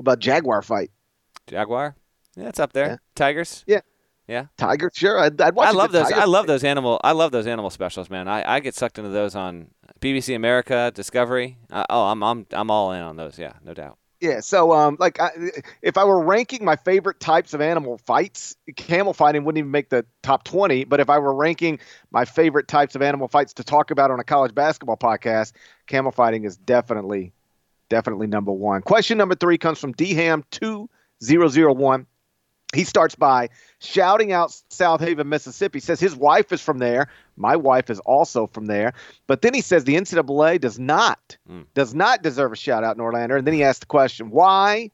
[0.00, 0.90] about jaguar fight?
[1.46, 1.94] Jaguar?
[2.34, 3.00] Yeah, it's up there.
[3.14, 3.62] Tigers.
[3.68, 3.76] Yeah.
[3.76, 3.84] Tigers?
[4.56, 4.90] Tiger?
[4.94, 5.68] Sure, I'd, I'd watch.
[5.68, 6.08] I love those.
[6.08, 7.00] tiger I love those animal.
[7.02, 8.28] I love those animal specials, man.
[8.28, 9.68] I, I get sucked into those on
[10.00, 11.58] BBC America, Discovery.
[11.70, 13.38] Uh, oh, I'm I'm I'm all in on those.
[13.38, 13.98] Yeah, no doubt.
[14.22, 15.30] Yeah, so um, like I,
[15.82, 19.88] if I were ranking my favorite types of animal fights, camel fighting wouldn't even make
[19.88, 20.84] the top twenty.
[20.84, 21.80] But if I were ranking
[22.12, 25.54] my favorite types of animal fights to talk about on a college basketball podcast,
[25.88, 27.32] camel fighting is definitely,
[27.88, 28.82] definitely number one.
[28.82, 30.88] Question number three comes from dham two
[31.20, 32.06] zero zero one.
[32.76, 33.50] He starts by
[33.80, 35.78] shouting out Southaven, Mississippi.
[35.78, 37.08] Says his wife is from there.
[37.36, 38.94] My wife is also from there.
[39.26, 41.66] But then he says the NCAA does not Mm.
[41.74, 43.36] does not deserve a shout out in Orlando.
[43.36, 44.90] And then he asked the question, why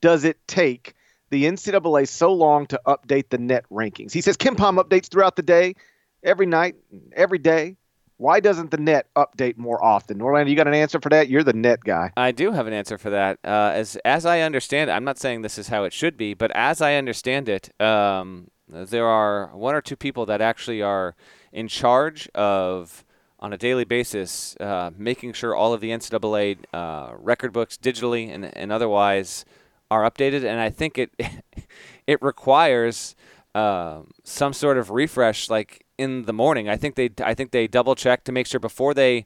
[0.00, 0.94] does it take
[1.30, 4.12] the NCAA so long to update the net rankings?
[4.12, 5.74] He says KenPom updates throughout the day,
[6.22, 6.76] every night,
[7.12, 7.76] every day.
[8.18, 10.18] Why doesn't the net update more often?
[10.18, 11.28] Norlander, you got an answer for that?
[11.28, 12.12] You're the net guy.
[12.16, 13.38] I do have an answer for that.
[13.44, 16.32] Uh, as as I understand it, I'm not saying this is how it should be,
[16.32, 21.14] but as I understand it, um, there are one or two people that actually are
[21.52, 23.04] in charge of
[23.38, 28.34] on a daily basis, uh, making sure all of the NCAA uh, record books, digitally
[28.34, 29.44] and, and otherwise,
[29.90, 30.42] are updated.
[30.44, 31.10] And I think it
[32.06, 33.14] it requires
[33.56, 36.68] uh, some sort of refresh, like in the morning.
[36.68, 39.24] I think they I think they double check to make sure before they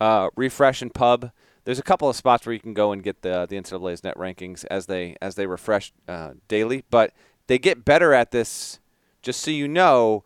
[0.00, 1.30] uh, refresh and pub.
[1.64, 4.16] There's a couple of spots where you can go and get the the NCAA's net
[4.16, 7.12] rankings as they as they refresh uh, daily, but
[7.46, 8.80] they get better at this.
[9.22, 10.24] Just so you know,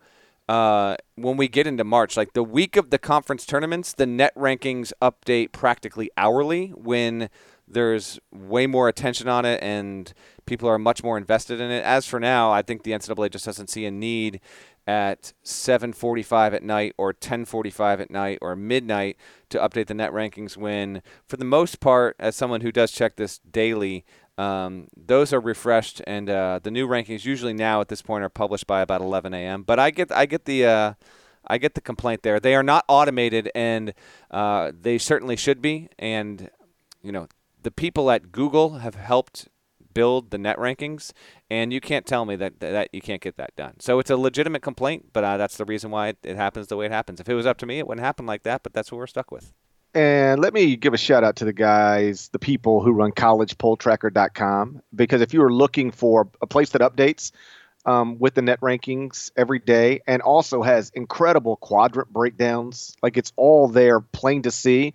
[0.49, 4.33] uh, when we get into March, like the week of the conference tournaments, the net
[4.35, 7.29] rankings update practically hourly when
[7.67, 10.13] there's way more attention on it and
[10.45, 11.83] people are much more invested in it.
[11.83, 14.39] As for now, I think the NCAA just doesn't see a need
[14.87, 19.17] at 7:45 at night or 10:45 at night or midnight
[19.49, 23.15] to update the net rankings when for the most part as someone who does check
[23.15, 24.05] this daily
[24.37, 28.29] um, those are refreshed, and uh, the new rankings usually now at this point are
[28.29, 29.63] published by about 11 a.m.
[29.63, 30.93] But I get I get the uh,
[31.47, 32.39] I get the complaint there.
[32.39, 33.93] They are not automated, and
[34.31, 35.89] uh, they certainly should be.
[35.97, 36.49] And
[37.01, 37.27] you know,
[37.63, 39.47] the people at Google have helped
[39.95, 41.11] build the net rankings,
[41.49, 43.79] and you can't tell me that that you can't get that done.
[43.79, 46.77] So it's a legitimate complaint, but uh, that's the reason why it, it happens the
[46.77, 47.19] way it happens.
[47.19, 48.61] If it was up to me, it wouldn't happen like that.
[48.61, 49.51] But that's what we're stuck with.
[49.95, 54.81] And let me give a shout out to the guys, the people who run collegepolltracker.com,
[54.93, 57.31] because if you are looking for a place that updates
[57.85, 63.31] um, with the net rankings every day and also has incredible quadrant breakdowns, like it's
[63.37, 64.93] all there, plain to see,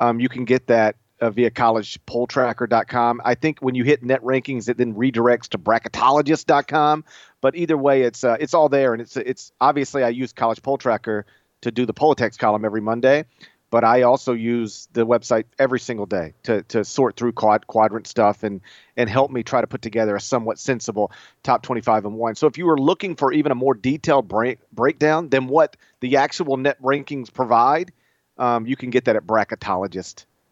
[0.00, 3.20] um, you can get that uh, via collegepolltracker.com.
[3.24, 7.04] I think when you hit net rankings, it then redirects to bracketologist.com.
[7.40, 10.62] But either way, it's uh, it's all there, and it's it's obviously I use College
[10.62, 11.26] Poll Tracker
[11.62, 13.24] to do the Poll Attacks column every Monday
[13.70, 18.06] but I also use the website every single day to, to sort through quad, quadrant
[18.06, 18.60] stuff and
[18.96, 21.12] and help me try to put together a somewhat sensible
[21.42, 22.34] top 25 and one.
[22.34, 26.16] So if you were looking for even a more detailed break, breakdown than what the
[26.16, 27.92] actual net rankings provide,
[28.38, 29.26] um, you can get that at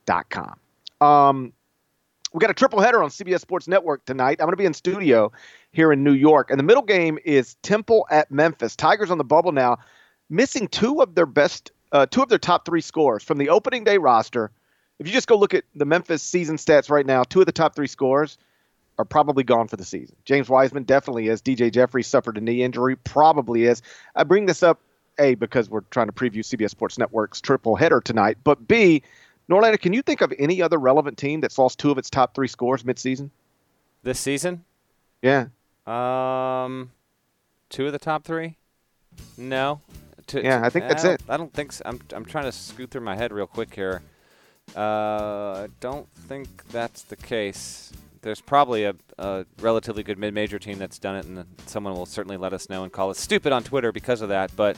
[0.06, 0.58] bracketologist.com.
[1.00, 1.52] Um,
[2.32, 4.38] we got a triple header on CBS Sports Network tonight.
[4.40, 5.32] I'm going to be in studio
[5.72, 8.76] here in New York, and the middle game is Temple at Memphis.
[8.76, 9.78] Tigers on the bubble now,
[10.28, 13.84] missing two of their best uh, two of their top three scores from the opening
[13.84, 14.50] day roster.
[14.98, 17.52] If you just go look at the Memphis season stats right now, two of the
[17.52, 18.38] top three scores
[18.98, 20.16] are probably gone for the season.
[20.24, 21.42] James Wiseman definitely is.
[21.42, 23.82] DJ Jeffries suffered a knee injury, probably is.
[24.14, 24.80] I bring this up,
[25.18, 29.02] A, because we're trying to preview CBS Sports Network's triple header tonight, but B,
[29.50, 32.34] Norlander, can you think of any other relevant team that's lost two of its top
[32.34, 33.30] three scores midseason?
[34.02, 34.64] This season?
[35.22, 35.46] Yeah.
[35.86, 36.90] Um,
[37.70, 38.56] two of the top three?
[39.38, 39.80] No
[40.28, 41.22] to, yeah, to, I think that's I it.
[41.28, 41.82] I don't think so.
[41.86, 44.02] I'm, I'm trying to scoot through my head real quick here.
[44.76, 47.92] Uh, I don't think that's the case.
[48.22, 52.36] There's probably a, a relatively good mid-major team that's done it, and someone will certainly
[52.36, 54.50] let us know and call us stupid on Twitter because of that.
[54.56, 54.76] But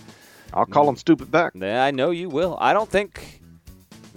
[0.52, 1.54] I'll call them stupid back.
[1.62, 2.58] I know you will.
[2.60, 3.40] I don't think.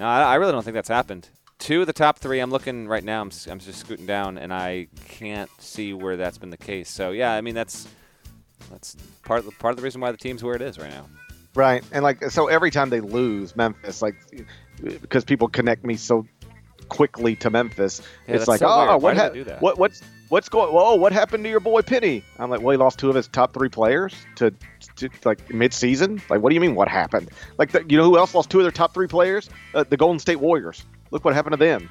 [0.01, 1.29] No, I, I really don't think that's happened.
[1.59, 3.21] Two of the top three, I'm looking right now.
[3.21, 6.89] I'm, I'm just scooting down, and I can't see where that's been the case.
[6.89, 7.87] So yeah, I mean that's
[8.71, 10.89] that's part of the, part of the reason why the team's where it is right
[10.89, 11.05] now.
[11.53, 14.15] Right, and like so, every time they lose Memphis, like
[14.81, 16.25] because people connect me so
[16.89, 19.29] quickly to Memphis, yeah, it's like, so oh, what, ha-
[19.59, 20.01] what what's
[20.31, 20.73] what's going?
[20.73, 22.23] Whoa, what happened to your boy Penny?
[22.39, 24.53] I'm like, well, he lost two of his top three players to,
[24.95, 26.21] to like mid-season.
[26.29, 26.73] Like, what do you mean?
[26.73, 27.29] What happened?
[27.57, 29.49] Like, the, you know who else lost two of their top three players?
[29.75, 30.85] Uh, the Golden State Warriors.
[31.11, 31.89] Look what happened to them.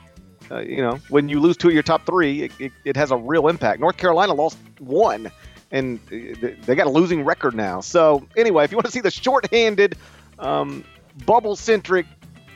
[0.51, 3.11] Uh, you know, when you lose two of your top three, it, it, it has
[3.11, 3.79] a real impact.
[3.79, 5.31] North Carolina lost one
[5.71, 7.81] and they got a losing record now.
[7.83, 9.97] So anyway, if you want to see the shorthanded,
[10.39, 10.83] um,
[11.27, 12.07] bubble-centric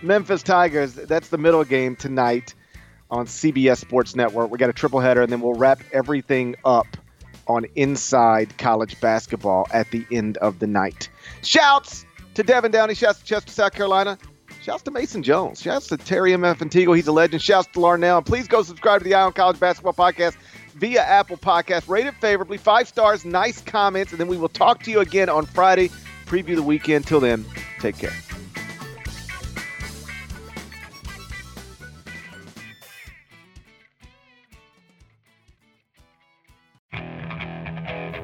[0.02, 2.54] Memphis Tigers, that's the middle game tonight
[3.10, 4.50] on CBS Sports Network.
[4.50, 6.86] We got a triple header, and then we'll wrap everything up
[7.46, 11.08] on Inside College Basketball at the end of the night.
[11.42, 12.94] Shouts to Devin Downey.
[12.94, 14.18] Shouts to Chester, South Carolina.
[14.62, 15.60] Shouts to Mason Jones.
[15.60, 16.60] Shouts to Terry M.F.
[16.60, 16.96] Antigo.
[16.96, 17.42] He's a legend.
[17.42, 18.24] Shouts to Larnell.
[18.24, 20.36] Please go subscribe to the on College Basketball Podcast
[20.74, 21.88] via Apple Podcast.
[21.88, 25.28] Rate it favorably, five stars, nice comments, and then we will talk to you again
[25.28, 25.90] on Friday.
[26.24, 27.06] Preview the weekend.
[27.06, 27.44] Till then,
[27.80, 28.33] take care.